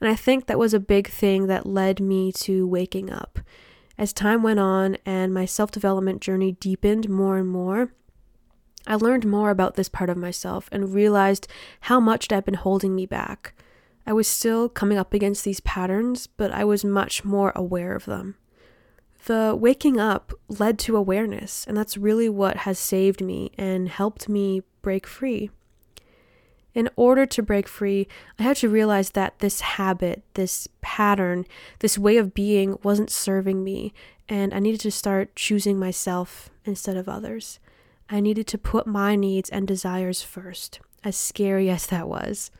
And 0.00 0.08
I 0.08 0.16
think 0.16 0.46
that 0.46 0.58
was 0.58 0.72
a 0.72 0.80
big 0.80 1.08
thing 1.08 1.46
that 1.46 1.66
led 1.66 2.00
me 2.00 2.32
to 2.32 2.66
waking 2.66 3.10
up. 3.10 3.38
As 3.98 4.12
time 4.12 4.42
went 4.42 4.58
on 4.58 4.96
and 5.04 5.34
my 5.34 5.44
self 5.44 5.70
development 5.70 6.22
journey 6.22 6.52
deepened 6.52 7.08
more 7.08 7.36
and 7.36 7.48
more, 7.48 7.92
I 8.86 8.94
learned 8.94 9.26
more 9.26 9.50
about 9.50 9.74
this 9.74 9.90
part 9.90 10.08
of 10.08 10.16
myself 10.16 10.68
and 10.72 10.94
realized 10.94 11.46
how 11.82 12.00
much 12.00 12.26
it 12.26 12.32
had 12.32 12.46
been 12.46 12.54
holding 12.54 12.94
me 12.94 13.04
back. 13.04 13.52
I 14.06 14.14
was 14.14 14.26
still 14.26 14.68
coming 14.68 14.96
up 14.96 15.12
against 15.12 15.44
these 15.44 15.60
patterns, 15.60 16.26
but 16.26 16.50
I 16.50 16.64
was 16.64 16.84
much 16.84 17.24
more 17.24 17.52
aware 17.54 17.94
of 17.94 18.06
them. 18.06 18.36
The 19.26 19.54
waking 19.58 20.00
up 20.00 20.32
led 20.48 20.78
to 20.80 20.96
awareness, 20.96 21.66
and 21.66 21.76
that's 21.76 21.98
really 21.98 22.28
what 22.28 22.58
has 22.58 22.78
saved 22.78 23.20
me 23.20 23.52
and 23.58 23.88
helped 23.88 24.30
me 24.30 24.62
break 24.80 25.06
free. 25.06 25.50
In 26.74 26.88
order 26.94 27.26
to 27.26 27.42
break 27.42 27.66
free, 27.66 28.06
I 28.38 28.44
had 28.44 28.56
to 28.58 28.68
realize 28.68 29.10
that 29.10 29.40
this 29.40 29.60
habit, 29.60 30.22
this 30.34 30.68
pattern, 30.80 31.46
this 31.80 31.98
way 31.98 32.16
of 32.16 32.34
being 32.34 32.78
wasn't 32.82 33.10
serving 33.10 33.64
me, 33.64 33.92
and 34.28 34.54
I 34.54 34.60
needed 34.60 34.80
to 34.82 34.90
start 34.90 35.34
choosing 35.34 35.78
myself 35.78 36.50
instead 36.64 36.96
of 36.96 37.08
others. 37.08 37.58
I 38.08 38.20
needed 38.20 38.46
to 38.48 38.58
put 38.58 38.86
my 38.86 39.16
needs 39.16 39.50
and 39.50 39.66
desires 39.66 40.22
first, 40.22 40.80
as 41.02 41.16
scary 41.16 41.68
as 41.68 41.86
that 41.86 42.08
was. 42.08 42.50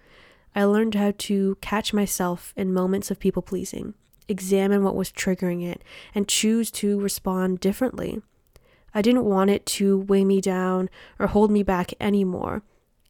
I 0.55 0.64
learned 0.64 0.97
how 0.97 1.12
to 1.17 1.57
catch 1.61 1.93
myself 1.93 2.52
in 2.57 2.75
moments 2.75 3.11
of 3.11 3.21
people 3.21 3.43
pleasing, 3.43 3.95
examine 4.26 4.83
what 4.83 4.97
was 4.97 5.12
triggering 5.12 5.64
it, 5.64 5.83
and 6.14 6.26
choose 6.26 6.73
to 6.73 6.99
respond 6.99 7.61
differently. 7.61 8.21
I 8.93 9.02
didn't 9.02 9.25
want 9.25 9.50
it 9.50 9.67
to 9.67 9.99
weigh 9.99 10.25
me 10.25 10.40
down 10.40 10.90
or 11.21 11.29
hold 11.29 11.52
me 11.52 11.62
back 11.62 11.95
anymore. 12.00 12.62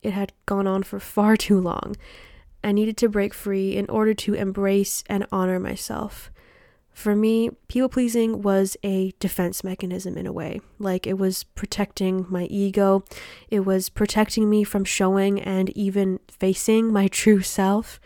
It 0.03 0.13
had 0.13 0.33
gone 0.47 0.67
on 0.67 0.83
for 0.83 0.99
far 0.99 1.37
too 1.37 1.61
long. 1.61 1.97
I 2.63 2.73
needed 2.73 2.97
to 2.99 3.09
break 3.09 3.33
free 3.35 3.77
in 3.77 3.89
order 3.89 4.15
to 4.15 4.35
embrace 4.35 5.03
and 5.09 5.27
honor 5.33 5.59
myself. 5.59 6.31
For 6.93 7.17
me, 7.17 7.51
people 7.69 7.89
pleasing 7.89 8.43
was 8.43 8.77
a 8.83 9.13
defense 9.21 9.65
mechanism 9.65 10.19
in 10.19 10.27
a 10.27 10.33
way. 10.33 10.61
Like 10.79 11.07
it 11.07 11.19
was 11.19 11.45
protecting 11.45 12.27
my 12.29 12.45
ego, 12.45 13.05
it 13.49 13.61
was 13.61 13.89
protecting 13.89 14.51
me 14.51 14.65
from 14.65 14.85
showing 14.85 15.41
and 15.41 15.71
even 15.71 16.21
facing 16.29 16.93
my 16.93 17.09
true 17.21 17.41
self. 17.41 18.01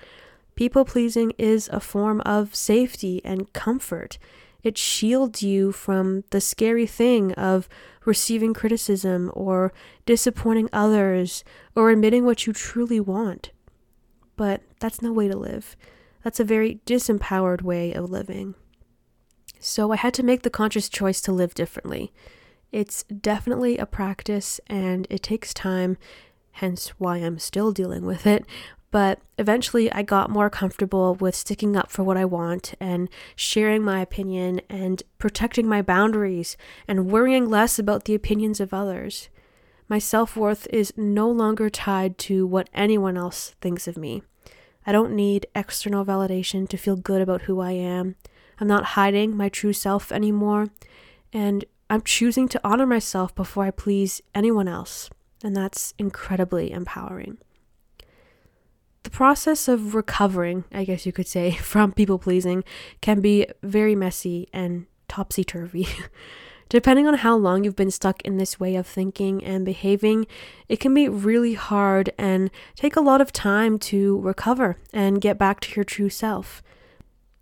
People 0.54 0.84
pleasing 0.84 1.32
is 1.38 1.68
a 1.72 1.80
form 1.80 2.20
of 2.20 2.54
safety 2.54 3.20
and 3.24 3.52
comfort. 3.52 4.18
It 4.64 4.78
shields 4.78 5.42
you 5.42 5.70
from 5.70 6.24
the 6.30 6.40
scary 6.40 6.86
thing 6.86 7.32
of 7.32 7.68
receiving 8.06 8.54
criticism 8.54 9.30
or 9.34 9.72
disappointing 10.06 10.70
others 10.72 11.44
or 11.76 11.90
admitting 11.90 12.24
what 12.24 12.46
you 12.46 12.52
truly 12.54 12.98
want. 12.98 13.50
But 14.36 14.62
that's 14.80 15.02
no 15.02 15.12
way 15.12 15.28
to 15.28 15.36
live. 15.36 15.76
That's 16.24 16.40
a 16.40 16.44
very 16.44 16.80
disempowered 16.86 17.60
way 17.60 17.92
of 17.92 18.10
living. 18.10 18.54
So 19.60 19.92
I 19.92 19.96
had 19.96 20.14
to 20.14 20.22
make 20.22 20.42
the 20.42 20.50
conscious 20.50 20.88
choice 20.88 21.20
to 21.22 21.32
live 21.32 21.54
differently. 21.54 22.12
It's 22.72 23.04
definitely 23.04 23.76
a 23.76 23.86
practice 23.86 24.60
and 24.66 25.06
it 25.10 25.22
takes 25.22 25.52
time, 25.52 25.98
hence 26.52 26.88
why 26.98 27.18
I'm 27.18 27.38
still 27.38 27.70
dealing 27.70 28.06
with 28.06 28.26
it. 28.26 28.46
But 28.94 29.18
eventually, 29.38 29.90
I 29.90 30.02
got 30.02 30.30
more 30.30 30.48
comfortable 30.48 31.16
with 31.16 31.34
sticking 31.34 31.74
up 31.74 31.90
for 31.90 32.04
what 32.04 32.16
I 32.16 32.24
want 32.24 32.74
and 32.78 33.08
sharing 33.34 33.82
my 33.82 34.00
opinion 34.00 34.60
and 34.68 35.02
protecting 35.18 35.66
my 35.66 35.82
boundaries 35.82 36.56
and 36.86 37.10
worrying 37.10 37.50
less 37.50 37.76
about 37.76 38.04
the 38.04 38.14
opinions 38.14 38.60
of 38.60 38.72
others. 38.72 39.30
My 39.88 39.98
self 39.98 40.36
worth 40.36 40.68
is 40.72 40.92
no 40.96 41.28
longer 41.28 41.68
tied 41.68 42.18
to 42.18 42.46
what 42.46 42.70
anyone 42.72 43.16
else 43.16 43.56
thinks 43.60 43.88
of 43.88 43.98
me. 43.98 44.22
I 44.86 44.92
don't 44.92 45.16
need 45.16 45.48
external 45.56 46.04
validation 46.04 46.68
to 46.68 46.76
feel 46.76 46.94
good 46.94 47.20
about 47.20 47.42
who 47.42 47.58
I 47.58 47.72
am. 47.72 48.14
I'm 48.60 48.68
not 48.68 48.94
hiding 48.94 49.36
my 49.36 49.48
true 49.48 49.72
self 49.72 50.12
anymore. 50.12 50.68
And 51.32 51.64
I'm 51.90 52.02
choosing 52.02 52.46
to 52.46 52.60
honor 52.62 52.86
myself 52.86 53.34
before 53.34 53.64
I 53.64 53.72
please 53.72 54.22
anyone 54.36 54.68
else. 54.68 55.10
And 55.42 55.56
that's 55.56 55.94
incredibly 55.98 56.70
empowering. 56.70 57.38
The 59.04 59.10
process 59.10 59.68
of 59.68 59.94
recovering, 59.94 60.64
I 60.72 60.84
guess 60.84 61.06
you 61.06 61.12
could 61.12 61.28
say, 61.28 61.52
from 61.62 61.92
people 61.92 62.18
pleasing 62.18 62.64
can 63.00 63.20
be 63.20 63.46
very 63.62 63.94
messy 63.94 64.48
and 64.52 64.86
topsy 65.08 65.44
turvy. 65.44 65.86
Depending 66.70 67.06
on 67.06 67.14
how 67.14 67.36
long 67.36 67.62
you've 67.62 67.76
been 67.76 67.90
stuck 67.90 68.22
in 68.22 68.38
this 68.38 68.58
way 68.58 68.74
of 68.74 68.86
thinking 68.86 69.44
and 69.44 69.64
behaving, 69.64 70.26
it 70.68 70.80
can 70.80 70.92
be 70.92 71.08
really 71.08 71.54
hard 71.54 72.10
and 72.18 72.50
take 72.74 72.96
a 72.96 73.02
lot 73.02 73.20
of 73.20 73.32
time 73.32 73.78
to 73.78 74.18
recover 74.20 74.78
and 74.92 75.20
get 75.20 75.38
back 75.38 75.60
to 75.60 75.74
your 75.76 75.84
true 75.84 76.08
self 76.08 76.62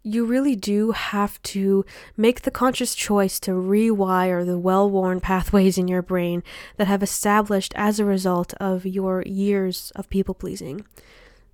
you 0.03 0.25
really 0.25 0.57
do 0.57 0.91
have 0.93 1.41
to 1.43 1.85
make 2.17 2.43
the 2.43 2.51
conscious 2.51 2.95
choice 2.95 3.39
to 3.41 3.53
rewire 3.53 4.45
the 4.45 4.59
well 4.59 4.91
worn 4.91 5.21
pathways 5.21 5.79
in 5.79 5.89
your 5.89 6.03
brain 6.03 6.43
that 6.77 6.89
have 6.89 7.03
established 7.03 7.73
as 7.77 8.01
a 8.01 8.05
result 8.05 8.53
of 8.55 8.85
your 8.85 9.23
years 9.23 9.93
of 9.95 10.11
people 10.11 10.35
pleasing. 10.35 10.85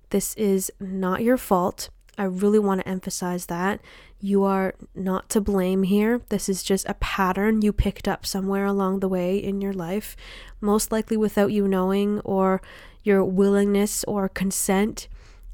This 0.09 0.33
is 0.35 0.71
not 0.79 1.23
your 1.23 1.37
fault. 1.37 1.89
I 2.17 2.23
really 2.23 2.59
want 2.59 2.81
to 2.81 2.87
emphasize 2.89 3.45
that. 3.45 3.79
You 4.19 4.43
are 4.43 4.73
not 4.93 5.29
to 5.29 5.39
blame 5.39 5.83
here. 5.83 6.21
This 6.29 6.49
is 6.49 6.63
just 6.63 6.87
a 6.89 6.95
pattern 6.95 7.61
you 7.61 7.71
picked 7.71 8.07
up 8.07 8.25
somewhere 8.25 8.65
along 8.65 8.99
the 8.99 9.07
way 9.07 9.37
in 9.37 9.61
your 9.61 9.71
life, 9.71 10.17
most 10.59 10.91
likely 10.91 11.15
without 11.15 11.53
you 11.53 11.67
knowing 11.67 12.19
or 12.21 12.61
your 13.03 13.23
willingness 13.23 14.03
or 14.03 14.27
consent. 14.27 15.07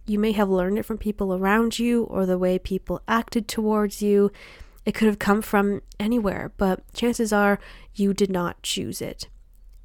You 0.07 0.17
may 0.17 0.31
have 0.31 0.49
learned 0.49 0.79
it 0.79 0.83
from 0.83 0.97
people 0.97 1.35
around 1.35 1.77
you 1.77 2.03
or 2.05 2.25
the 2.25 2.37
way 2.37 2.57
people 2.57 3.01
acted 3.07 3.47
towards 3.47 4.01
you. 4.01 4.31
It 4.85 4.93
could 4.93 5.07
have 5.07 5.19
come 5.19 5.41
from 5.41 5.81
anywhere, 5.99 6.51
but 6.57 6.81
chances 6.93 7.31
are 7.31 7.59
you 7.93 8.13
did 8.13 8.31
not 8.31 8.61
choose 8.63 9.01
it. 9.01 9.27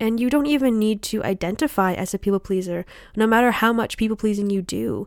And 0.00 0.18
you 0.18 0.30
don't 0.30 0.46
even 0.46 0.78
need 0.78 1.02
to 1.02 1.22
identify 1.22 1.92
as 1.92 2.14
a 2.14 2.18
people 2.18 2.40
pleaser, 2.40 2.86
no 3.14 3.26
matter 3.26 3.50
how 3.50 3.72
much 3.72 3.98
people 3.98 4.16
pleasing 4.16 4.48
you 4.48 4.62
do. 4.62 5.06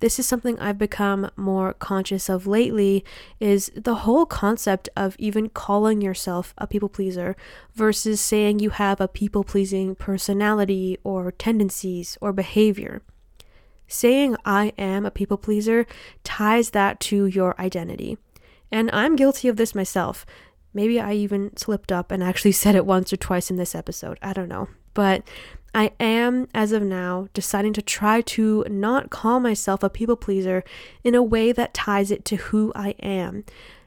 This 0.00 0.20
is 0.20 0.26
something 0.26 0.56
I've 0.60 0.78
become 0.78 1.30
more 1.34 1.74
conscious 1.74 2.28
of 2.28 2.46
lately 2.46 3.04
is 3.40 3.72
the 3.74 3.96
whole 3.96 4.26
concept 4.26 4.88
of 4.96 5.16
even 5.18 5.48
calling 5.48 6.00
yourself 6.00 6.54
a 6.56 6.68
people 6.68 6.88
pleaser 6.88 7.36
versus 7.74 8.20
saying 8.20 8.60
you 8.60 8.70
have 8.70 9.00
a 9.00 9.08
people 9.08 9.42
pleasing 9.42 9.96
personality 9.96 10.98
or 11.02 11.32
tendencies 11.32 12.16
or 12.20 12.32
behavior. 12.32 13.02
Saying 13.88 14.36
I 14.44 14.72
am 14.78 15.04
a 15.04 15.10
people 15.10 15.36
pleaser 15.36 15.84
ties 16.22 16.70
that 16.70 17.00
to 17.00 17.26
your 17.26 17.60
identity. 17.60 18.18
And 18.70 18.90
I'm 18.92 19.16
guilty 19.16 19.48
of 19.48 19.56
this 19.56 19.74
myself. 19.74 20.24
Maybe 20.74 21.00
I 21.00 21.14
even 21.14 21.56
slipped 21.56 21.90
up 21.90 22.10
and 22.10 22.22
actually 22.22 22.52
said 22.52 22.74
it 22.74 22.86
once 22.86 23.12
or 23.12 23.16
twice 23.16 23.50
in 23.50 23.56
this 23.56 23.74
episode. 23.74 24.18
I 24.22 24.32
don't 24.32 24.48
know. 24.48 24.68
But 24.94 25.22
I 25.74 25.92
am, 26.00 26.48
as 26.54 26.72
of 26.72 26.82
now, 26.82 27.28
deciding 27.34 27.72
to 27.74 27.82
try 27.82 28.20
to 28.22 28.64
not 28.68 29.10
call 29.10 29.38
myself 29.38 29.82
a 29.82 29.90
people 29.90 30.16
pleaser 30.16 30.64
in 31.04 31.14
a 31.14 31.22
way 31.22 31.52
that 31.52 31.74
ties 31.74 32.10
it 32.10 32.24
to 32.26 32.36
who 32.36 32.72
I 32.74 32.90
am. 33.00 33.44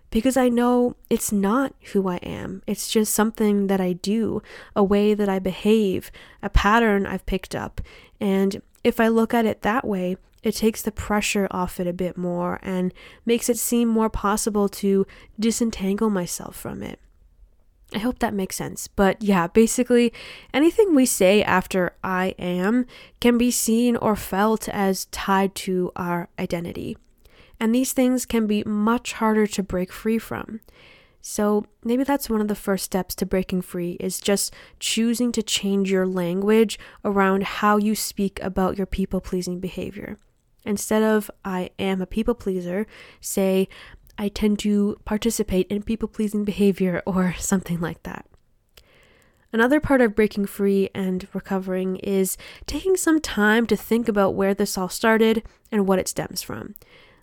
Because 0.09 0.35
I 0.35 0.49
know 0.49 0.95
it's 1.09 1.31
not 1.31 1.73
who 1.93 2.07
I 2.09 2.17
am. 2.17 2.61
It's 2.67 2.89
just 2.89 3.13
something 3.13 3.67
that 3.67 3.79
I 3.79 3.93
do, 3.93 4.41
a 4.75 4.83
way 4.83 5.13
that 5.13 5.29
I 5.29 5.39
behave, 5.39 6.11
a 6.43 6.49
pattern 6.49 7.05
I've 7.05 7.25
picked 7.25 7.55
up. 7.55 7.81
And 8.19 8.61
if 8.83 8.99
I 8.99 9.07
look 9.07 9.33
at 9.33 9.45
it 9.45 9.61
that 9.61 9.85
way, 9.85 10.17
it 10.43 10.55
takes 10.55 10.81
the 10.81 10.91
pressure 10.91 11.47
off 11.51 11.79
it 11.79 11.87
a 11.87 11.93
bit 11.93 12.17
more 12.17 12.59
and 12.61 12.93
makes 13.25 13.49
it 13.49 13.57
seem 13.57 13.87
more 13.87 14.09
possible 14.09 14.67
to 14.69 15.05
disentangle 15.39 16.09
myself 16.09 16.55
from 16.55 16.81
it. 16.81 16.99
I 17.93 17.99
hope 17.99 18.19
that 18.19 18.33
makes 18.33 18.55
sense. 18.55 18.87
But 18.87 19.21
yeah, 19.21 19.47
basically, 19.47 20.13
anything 20.53 20.95
we 20.95 21.05
say 21.05 21.43
after 21.43 21.93
I 22.03 22.35
am 22.39 22.85
can 23.19 23.37
be 23.37 23.51
seen 23.51 23.97
or 23.97 24.15
felt 24.15 24.69
as 24.69 25.05
tied 25.05 25.55
to 25.55 25.91
our 25.95 26.29
identity. 26.39 26.97
And 27.59 27.75
these 27.75 27.93
things 27.93 28.25
can 28.25 28.47
be 28.47 28.63
much 28.63 29.13
harder 29.13 29.45
to 29.47 29.61
break 29.61 29.91
free 29.91 30.17
from. 30.17 30.61
So 31.21 31.65
maybe 31.83 32.03
that's 32.03 32.29
one 32.29 32.41
of 32.41 32.47
the 32.47 32.55
first 32.55 32.85
steps 32.85 33.13
to 33.15 33.25
breaking 33.25 33.61
free 33.61 33.97
is 33.99 34.19
just 34.19 34.53
choosing 34.79 35.31
to 35.33 35.43
change 35.43 35.91
your 35.91 36.07
language 36.07 36.79
around 37.05 37.43
how 37.43 37.77
you 37.77 37.93
speak 37.93 38.39
about 38.41 38.77
your 38.77 38.87
people 38.87 39.21
pleasing 39.21 39.59
behavior. 39.59 40.17
Instead 40.65 41.03
of 41.03 41.31
I 41.43 41.71
am 41.79 42.01
a 42.01 42.05
people 42.05 42.35
pleaser, 42.35 42.85
say 43.19 43.67
I 44.17 44.27
tend 44.27 44.59
to 44.59 44.97
participate 45.05 45.67
in 45.67 45.83
people 45.83 46.07
pleasing 46.07 46.43
behavior 46.43 47.01
or 47.05 47.33
something 47.39 47.79
like 47.79 48.03
that. 48.03 48.25
Another 49.53 49.81
part 49.81 49.99
of 49.99 50.15
breaking 50.15 50.45
free 50.45 50.89
and 50.95 51.27
recovering 51.33 51.97
is 51.97 52.37
taking 52.65 52.95
some 52.95 53.19
time 53.19 53.65
to 53.67 53.75
think 53.75 54.07
about 54.07 54.33
where 54.33 54.53
this 54.53 54.77
all 54.77 54.87
started 54.87 55.43
and 55.71 55.87
what 55.87 55.99
it 55.99 56.07
stems 56.07 56.41
from. 56.41 56.75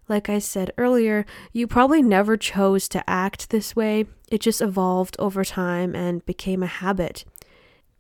Like 0.08 0.28
I 0.28 0.38
said 0.38 0.72
earlier, 0.76 1.24
you 1.52 1.66
probably 1.66 2.02
never 2.02 2.36
chose 2.36 2.88
to 2.88 3.08
act 3.08 3.50
this 3.50 3.74
way, 3.74 4.06
it 4.30 4.40
just 4.40 4.60
evolved 4.60 5.16
over 5.18 5.44
time 5.44 5.94
and 5.94 6.24
became 6.26 6.62
a 6.62 6.66
habit. 6.66 7.24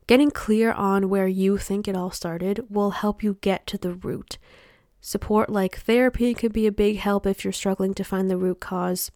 Getting 0.06 0.30
clear 0.30 0.72
on 0.72 1.10
where 1.10 1.28
you 1.28 1.58
think 1.58 1.86
it 1.86 1.96
all 1.96 2.10
started 2.10 2.64
will 2.70 2.90
help 2.90 3.22
you 3.22 3.38
get 3.40 3.66
to 3.68 3.78
the 3.78 3.92
root. 3.92 4.38
Support 5.08 5.48
like 5.48 5.76
therapy 5.78 6.34
could 6.34 6.52
be 6.52 6.66
a 6.66 6.70
big 6.70 6.98
help 6.98 7.26
if 7.26 7.42
you're 7.42 7.50
struggling 7.50 7.94
to 7.94 8.04
find 8.04 8.28
the 8.28 8.36
root 8.36 8.60
cause. 8.60 9.10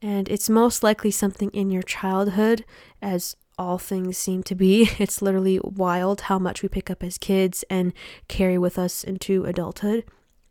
And 0.00 0.28
it's 0.28 0.48
most 0.48 0.84
likely 0.84 1.10
something 1.10 1.50
in 1.50 1.72
your 1.72 1.82
childhood, 1.82 2.64
as 3.02 3.34
all 3.58 3.78
things 3.78 4.16
seem 4.16 4.44
to 4.44 4.54
be. 4.54 4.88
It's 5.00 5.20
literally 5.20 5.58
wild 5.64 6.20
how 6.20 6.38
much 6.38 6.62
we 6.62 6.68
pick 6.68 6.88
up 6.88 7.02
as 7.02 7.18
kids 7.18 7.64
and 7.68 7.92
carry 8.28 8.58
with 8.58 8.78
us 8.78 9.02
into 9.02 9.44
adulthood 9.44 10.04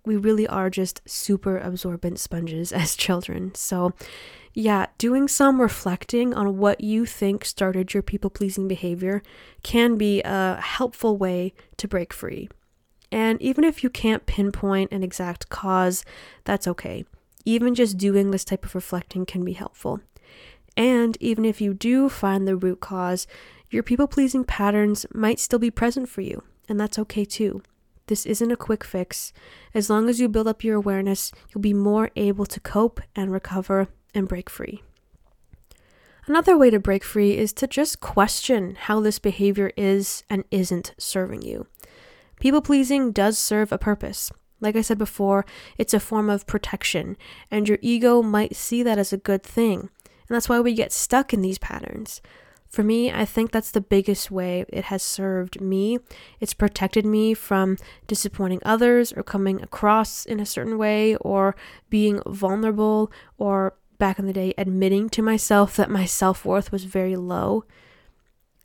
we 0.06 0.16
really 0.16 0.48
are 0.48 0.70
just 0.70 1.02
super 1.06 1.58
absorbent 1.58 2.18
sponges 2.18 2.72
as 2.84 2.96
children. 2.96 3.54
So, 3.56 3.92
yeah, 4.54 4.88
doing 4.98 5.28
some 5.28 5.62
reflecting 5.62 6.34
on 6.34 6.58
what 6.58 6.82
you 6.82 7.06
think 7.06 7.44
started 7.46 7.94
your 7.94 8.02
people 8.02 8.30
pleasing 8.30 8.68
behavior 8.68 9.22
can 9.64 9.98
be 9.98 10.22
a 10.24 10.60
helpful 10.62 11.18
way 11.18 11.54
to 11.76 11.88
break 11.88 12.14
free. 12.14 12.50
And 13.12 13.42
even 13.42 13.64
if 13.64 13.84
you 13.84 13.90
can't 13.90 14.26
pinpoint 14.26 14.92
an 14.92 15.04
exact 15.04 15.50
cause, 15.50 16.04
that's 16.44 16.68
okay. 16.68 17.06
Even 17.46 17.76
just 17.76 17.98
doing 17.98 18.32
this 18.32 18.44
type 18.44 18.66
of 18.66 18.76
reflecting 18.76 19.26
can 19.26 19.46
be 19.46 19.54
helpful. 19.54 20.02
And 20.76 21.18
even 21.20 21.46
if 21.46 21.62
you 21.62 21.74
do 21.74 22.10
find 22.10 22.48
the 22.48 22.56
root 22.56 22.82
cause, 22.82 23.26
your 23.70 23.84
people 23.84 24.08
pleasing 24.08 24.44
patterns 24.44 25.06
might 25.14 25.40
still 25.40 25.60
be 25.60 25.72
present 25.72 26.08
for 26.08 26.22
you, 26.22 26.44
and 26.70 26.80
that's 26.80 27.00
okay 27.00 27.26
too. 27.26 27.64
This 28.08 28.26
isn't 28.26 28.52
a 28.52 28.58
quick 28.58 28.84
fix. 28.84 29.34
As 29.74 29.90
long 29.90 30.08
as 30.08 30.20
you 30.20 30.30
build 30.30 30.48
up 30.48 30.64
your 30.64 30.76
awareness, 30.76 31.32
you'll 31.50 31.62
be 31.62 31.74
more 31.74 32.10
able 32.16 32.46
to 32.46 32.60
cope 32.60 33.02
and 33.16 33.32
recover 33.32 33.88
and 34.14 34.28
break 34.28 34.50
free. 34.50 34.82
Another 36.26 36.58
way 36.58 36.70
to 36.70 36.80
break 36.80 37.04
free 37.04 37.38
is 37.38 37.54
to 37.54 37.68
just 37.68 38.02
question 38.02 38.76
how 38.76 39.00
this 39.00 39.20
behavior 39.20 39.72
is 39.78 40.24
and 40.30 40.44
isn't 40.52 40.94
serving 40.98 41.42
you. 41.42 41.68
People 42.40 42.62
pleasing 42.62 43.12
does 43.12 43.38
serve 43.38 43.72
a 43.72 43.78
purpose. 43.78 44.32
Like 44.60 44.76
I 44.76 44.82
said 44.82 44.98
before, 44.98 45.46
it's 45.78 45.94
a 45.94 46.00
form 46.00 46.30
of 46.30 46.48
protection, 46.48 47.18
and 47.52 47.68
your 47.68 47.78
ego 47.82 48.22
might 48.22 48.56
see 48.56 48.82
that 48.84 48.98
as 48.98 49.14
a 49.14 49.18
good 49.18 49.44
thing. 49.44 49.90
And 50.30 50.36
that's 50.36 50.50
why 50.50 50.60
we 50.60 50.74
get 50.74 50.92
stuck 50.92 51.34
in 51.34 51.42
these 51.42 51.58
patterns. 51.58 52.22
For 52.68 52.84
me, 52.84 53.12
I 53.12 53.24
think 53.24 53.52
that's 53.52 53.72
the 53.72 53.82
biggest 53.82 54.30
way 54.30 54.66
it 54.70 54.86
has 54.86 55.02
served 55.02 55.62
me. 55.62 56.00
It's 56.40 56.54
protected 56.54 57.06
me 57.06 57.34
from 57.34 57.78
disappointing 58.08 58.60
others 58.66 59.14
or 59.14 59.24
coming 59.24 59.62
across 59.62 60.26
in 60.26 60.40
a 60.40 60.46
certain 60.46 60.78
way 60.78 61.16
or 61.18 61.56
being 61.90 62.22
vulnerable 62.28 63.12
or 63.38 63.76
back 63.98 64.20
in 64.20 64.28
the 64.28 64.34
day 64.34 64.54
admitting 64.58 65.10
to 65.10 65.22
myself 65.22 65.76
that 65.78 65.90
my 65.90 66.06
self 66.06 66.44
worth 66.44 66.72
was 66.72 66.84
very 66.84 67.16
low. 67.16 67.64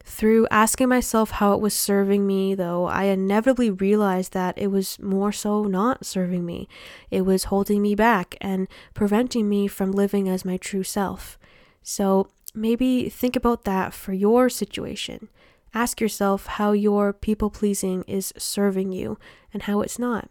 Through 0.05 0.49
asking 0.51 0.88
myself 0.88 1.33
how 1.33 1.53
it 1.53 1.61
was 1.61 1.75
serving 1.75 2.27
me, 2.27 2.55
though, 2.55 2.87
I 2.87 3.05
inevitably 3.05 3.71
realized 3.71 4.33
that 4.33 4.59
it 4.59 4.69
was 4.69 4.99
more 5.01 5.33
so 5.33 5.65
not 5.65 6.05
serving 6.05 6.45
me. 6.45 6.69
It 7.11 7.23
was 7.23 7.45
holding 7.45 7.81
me 7.81 7.95
back 7.95 8.37
and 8.41 8.69
preventing 8.95 9.49
me 9.49 9.69
from 9.69 9.93
living 9.93 10.29
as 10.29 10.45
my 10.45 10.57
true 10.57 10.83
self. 10.83 11.38
So 11.83 12.29
maybe 12.55 13.09
think 13.09 13.37
about 13.37 13.65
that 13.65 13.95
for 13.95 14.12
your 14.12 14.49
situation. 14.49 15.29
Ask 15.75 16.01
yourself 16.01 16.47
how 16.47 16.73
your 16.73 17.12
people 17.12 17.49
pleasing 17.49 18.03
is 18.07 18.33
serving 18.37 18.93
you 18.93 19.19
and 19.55 19.62
how 19.62 19.81
it's 19.81 19.99
not. 19.99 20.29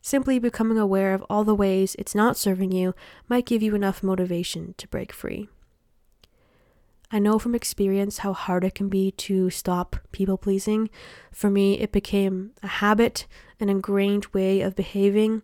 Simply 0.00 0.38
becoming 0.38 0.78
aware 0.78 1.12
of 1.12 1.24
all 1.28 1.44
the 1.44 1.54
ways 1.54 1.94
it's 1.98 2.14
not 2.14 2.36
serving 2.36 2.72
you 2.72 2.94
might 3.28 3.46
give 3.46 3.62
you 3.62 3.74
enough 3.74 4.02
motivation 4.02 4.74
to 4.78 4.88
break 4.88 5.12
free. 5.12 5.48
I 7.10 7.18
know 7.18 7.38
from 7.38 7.54
experience 7.54 8.18
how 8.18 8.32
hard 8.32 8.64
it 8.64 8.74
can 8.74 8.88
be 8.88 9.12
to 9.12 9.50
stop 9.50 9.96
people 10.12 10.36
pleasing. 10.36 10.90
For 11.32 11.48
me, 11.48 11.78
it 11.78 11.90
became 11.90 12.52
a 12.62 12.66
habit, 12.66 13.26
an 13.60 13.68
ingrained 13.68 14.26
way 14.26 14.60
of 14.60 14.76
behaving, 14.76 15.42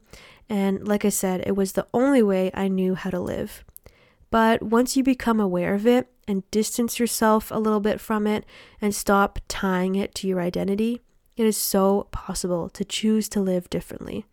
and 0.48 0.86
like 0.86 1.04
I 1.04 1.08
said, 1.08 1.42
it 1.46 1.56
was 1.56 1.72
the 1.72 1.86
only 1.94 2.22
way 2.22 2.50
I 2.52 2.68
knew 2.68 2.94
how 2.94 3.10
to 3.10 3.20
live. 3.20 3.64
But 4.30 4.62
once 4.62 4.96
you 4.96 5.02
become 5.02 5.40
aware 5.40 5.74
of 5.74 5.86
it, 5.86 6.08
and 6.26 6.48
distance 6.50 6.98
yourself 6.98 7.50
a 7.50 7.58
little 7.58 7.80
bit 7.80 8.00
from 8.00 8.26
it 8.26 8.44
and 8.80 8.94
stop 8.94 9.38
tying 9.48 9.94
it 9.94 10.14
to 10.16 10.28
your 10.28 10.40
identity, 10.40 11.00
it 11.36 11.46
is 11.46 11.56
so 11.56 12.08
possible 12.10 12.68
to 12.70 12.84
choose 12.84 13.28
to 13.30 13.40
live 13.40 13.68
differently. 13.70 14.24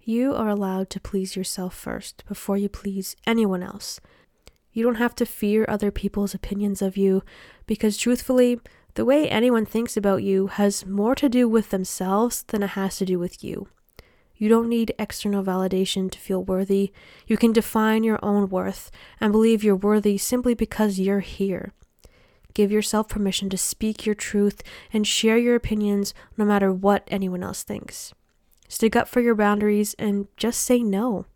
You 0.00 0.34
are 0.34 0.48
allowed 0.48 0.90
to 0.90 1.00
please 1.00 1.36
yourself 1.36 1.74
first 1.74 2.24
before 2.26 2.56
you 2.56 2.68
please 2.68 3.16
anyone 3.26 3.62
else. 3.62 4.00
You 4.78 4.84
don't 4.84 4.94
have 4.94 5.16
to 5.16 5.26
fear 5.26 5.64
other 5.66 5.90
people's 5.90 6.34
opinions 6.34 6.82
of 6.82 6.96
you 6.96 7.24
because, 7.66 7.96
truthfully, 7.96 8.60
the 8.94 9.04
way 9.04 9.28
anyone 9.28 9.66
thinks 9.66 9.96
about 9.96 10.22
you 10.22 10.46
has 10.46 10.86
more 10.86 11.16
to 11.16 11.28
do 11.28 11.48
with 11.48 11.70
themselves 11.70 12.44
than 12.44 12.62
it 12.62 12.68
has 12.68 12.96
to 12.98 13.04
do 13.04 13.18
with 13.18 13.42
you. 13.42 13.66
You 14.36 14.48
don't 14.48 14.68
need 14.68 14.94
external 14.96 15.42
validation 15.42 16.08
to 16.12 16.18
feel 16.20 16.44
worthy. 16.44 16.92
You 17.26 17.36
can 17.36 17.52
define 17.52 18.04
your 18.04 18.20
own 18.22 18.50
worth 18.50 18.92
and 19.20 19.32
believe 19.32 19.64
you're 19.64 19.74
worthy 19.74 20.16
simply 20.16 20.54
because 20.54 21.00
you're 21.00 21.26
here. 21.26 21.72
Give 22.54 22.70
yourself 22.70 23.08
permission 23.08 23.50
to 23.50 23.58
speak 23.58 24.06
your 24.06 24.14
truth 24.14 24.62
and 24.92 25.04
share 25.04 25.38
your 25.38 25.56
opinions 25.56 26.14
no 26.36 26.44
matter 26.44 26.72
what 26.72 27.02
anyone 27.08 27.42
else 27.42 27.64
thinks. 27.64 28.14
Stick 28.68 28.94
up 28.94 29.08
for 29.08 29.20
your 29.20 29.34
boundaries 29.34 29.94
and 29.98 30.28
just 30.36 30.62
say 30.62 30.84
no. 30.84 31.26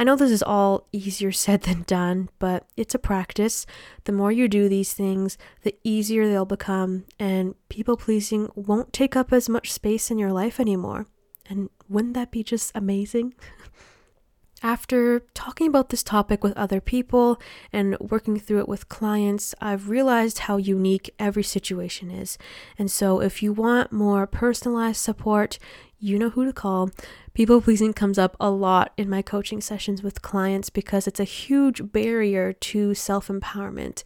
I 0.00 0.02
know 0.02 0.16
this 0.16 0.30
is 0.30 0.42
all 0.42 0.88
easier 0.92 1.30
said 1.30 1.60
than 1.64 1.82
done, 1.82 2.30
but 2.38 2.66
it's 2.74 2.94
a 2.94 2.98
practice. 2.98 3.66
The 4.04 4.12
more 4.12 4.32
you 4.32 4.48
do 4.48 4.66
these 4.66 4.94
things, 4.94 5.36
the 5.60 5.76
easier 5.84 6.26
they'll 6.26 6.46
become, 6.46 7.04
and 7.18 7.54
people 7.68 7.98
pleasing 7.98 8.48
won't 8.54 8.94
take 8.94 9.14
up 9.14 9.30
as 9.30 9.50
much 9.50 9.70
space 9.70 10.10
in 10.10 10.18
your 10.18 10.32
life 10.32 10.58
anymore. 10.58 11.04
And 11.50 11.68
wouldn't 11.86 12.14
that 12.14 12.30
be 12.30 12.42
just 12.42 12.72
amazing? 12.74 13.34
After 14.62 15.20
talking 15.34 15.66
about 15.66 15.90
this 15.90 16.02
topic 16.02 16.42
with 16.42 16.56
other 16.56 16.80
people 16.80 17.38
and 17.70 17.98
working 17.98 18.38
through 18.38 18.60
it 18.60 18.68
with 18.68 18.88
clients, 18.88 19.54
I've 19.60 19.90
realized 19.90 20.40
how 20.40 20.56
unique 20.56 21.14
every 21.18 21.42
situation 21.42 22.10
is. 22.10 22.38
And 22.78 22.90
so, 22.90 23.20
if 23.20 23.42
you 23.42 23.52
want 23.52 23.92
more 23.92 24.26
personalized 24.26 25.00
support, 25.00 25.58
you 26.00 26.18
know 26.18 26.30
who 26.30 26.44
to 26.44 26.52
call. 26.52 26.90
People 27.34 27.60
pleasing 27.60 27.92
comes 27.92 28.18
up 28.18 28.36
a 28.40 28.50
lot 28.50 28.92
in 28.96 29.08
my 29.08 29.22
coaching 29.22 29.60
sessions 29.60 30.02
with 30.02 30.22
clients 30.22 30.70
because 30.70 31.06
it's 31.06 31.20
a 31.20 31.24
huge 31.24 31.92
barrier 31.92 32.52
to 32.54 32.94
self 32.94 33.28
empowerment. 33.28 34.02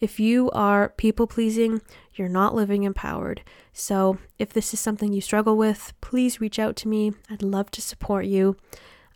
If 0.00 0.20
you 0.20 0.50
are 0.52 0.90
people 0.90 1.26
pleasing, 1.26 1.82
you're 2.14 2.28
not 2.28 2.54
living 2.54 2.84
empowered. 2.84 3.42
So, 3.72 4.18
if 4.38 4.52
this 4.52 4.72
is 4.72 4.80
something 4.80 5.12
you 5.12 5.20
struggle 5.20 5.56
with, 5.56 5.92
please 6.00 6.40
reach 6.40 6.58
out 6.58 6.76
to 6.76 6.88
me. 6.88 7.12
I'd 7.28 7.42
love 7.42 7.70
to 7.72 7.82
support 7.82 8.26
you. 8.26 8.56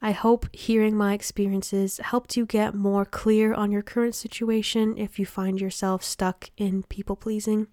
I 0.02 0.12
hope 0.12 0.46
hearing 0.52 0.94
my 0.94 1.14
experiences 1.14 1.98
helped 1.98 2.36
you 2.36 2.44
get 2.44 2.74
more 2.74 3.06
clear 3.06 3.54
on 3.54 3.72
your 3.72 3.80
current 3.80 4.14
situation 4.14 4.98
if 4.98 5.18
you 5.18 5.24
find 5.24 5.58
yourself 5.58 6.04
stuck 6.04 6.50
in 6.58 6.82
people 6.84 7.16
pleasing. 7.16 7.68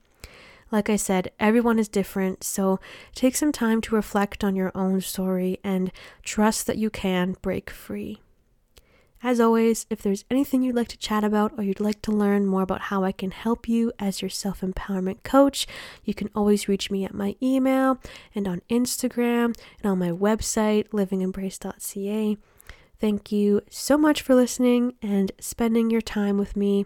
Like 0.72 0.90
I 0.90 0.96
said, 0.96 1.32
everyone 1.40 1.80
is 1.80 1.90
different, 1.90 2.44
so 2.46 2.80
take 3.14 3.36
some 3.36 3.52
time 3.52 3.82
to 3.82 3.96
reflect 3.96 4.44
on 4.44 4.56
your 4.56 4.72
own 4.74 5.02
story 5.02 5.60
and 5.64 5.92
trust 6.24 6.66
that 6.68 6.78
you 6.78 6.90
can 6.90 7.36
break 7.42 7.70
free. 7.70 8.22
As 9.24 9.40
always, 9.40 9.86
if 9.90 10.02
there's 10.02 10.26
anything 10.32 10.64
you'd 10.64 10.76
like 10.76 10.88
to 10.88 10.98
chat 10.98 11.24
about 11.24 11.54
or 11.56 11.64
you'd 11.64 11.80
like 11.80 12.02
to 12.04 12.12
learn 12.12 12.48
more 12.48 12.64
about 12.64 12.82
how 12.82 13.04
I 13.04 13.12
can 13.12 13.30
help 13.30 13.70
you 13.70 13.92
as 14.00 14.22
your 14.22 14.30
self 14.30 14.62
empowerment 14.62 15.24
coach, 15.24 15.68
you 16.04 16.14
can 16.16 16.30
always 16.34 16.68
reach 16.68 16.90
me 16.90 17.06
at 17.06 17.14
my 17.14 17.36
email 17.42 18.00
and 18.34 18.48
on 18.48 18.62
Instagram 18.70 19.56
and 19.84 19.92
on 19.92 20.00
my 20.00 20.10
website, 20.10 20.88
livingembrace.ca. 20.90 22.38
Thank 23.02 23.32
you 23.32 23.62
so 23.68 23.98
much 23.98 24.22
for 24.22 24.36
listening 24.36 24.94
and 25.02 25.32
spending 25.40 25.90
your 25.90 26.02
time 26.02 26.38
with 26.38 26.56
me 26.56 26.86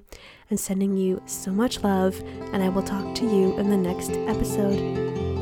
and 0.50 0.58
sending 0.58 0.96
you 0.96 1.22
so 1.26 1.52
much 1.52 1.84
love. 1.84 2.24
And 2.54 2.64
I 2.64 2.70
will 2.70 2.84
talk 2.84 3.16
to 3.16 3.26
you 3.26 3.60
in 3.60 3.70
the 3.70 3.76
next 3.76 4.12
episode. 4.12 5.35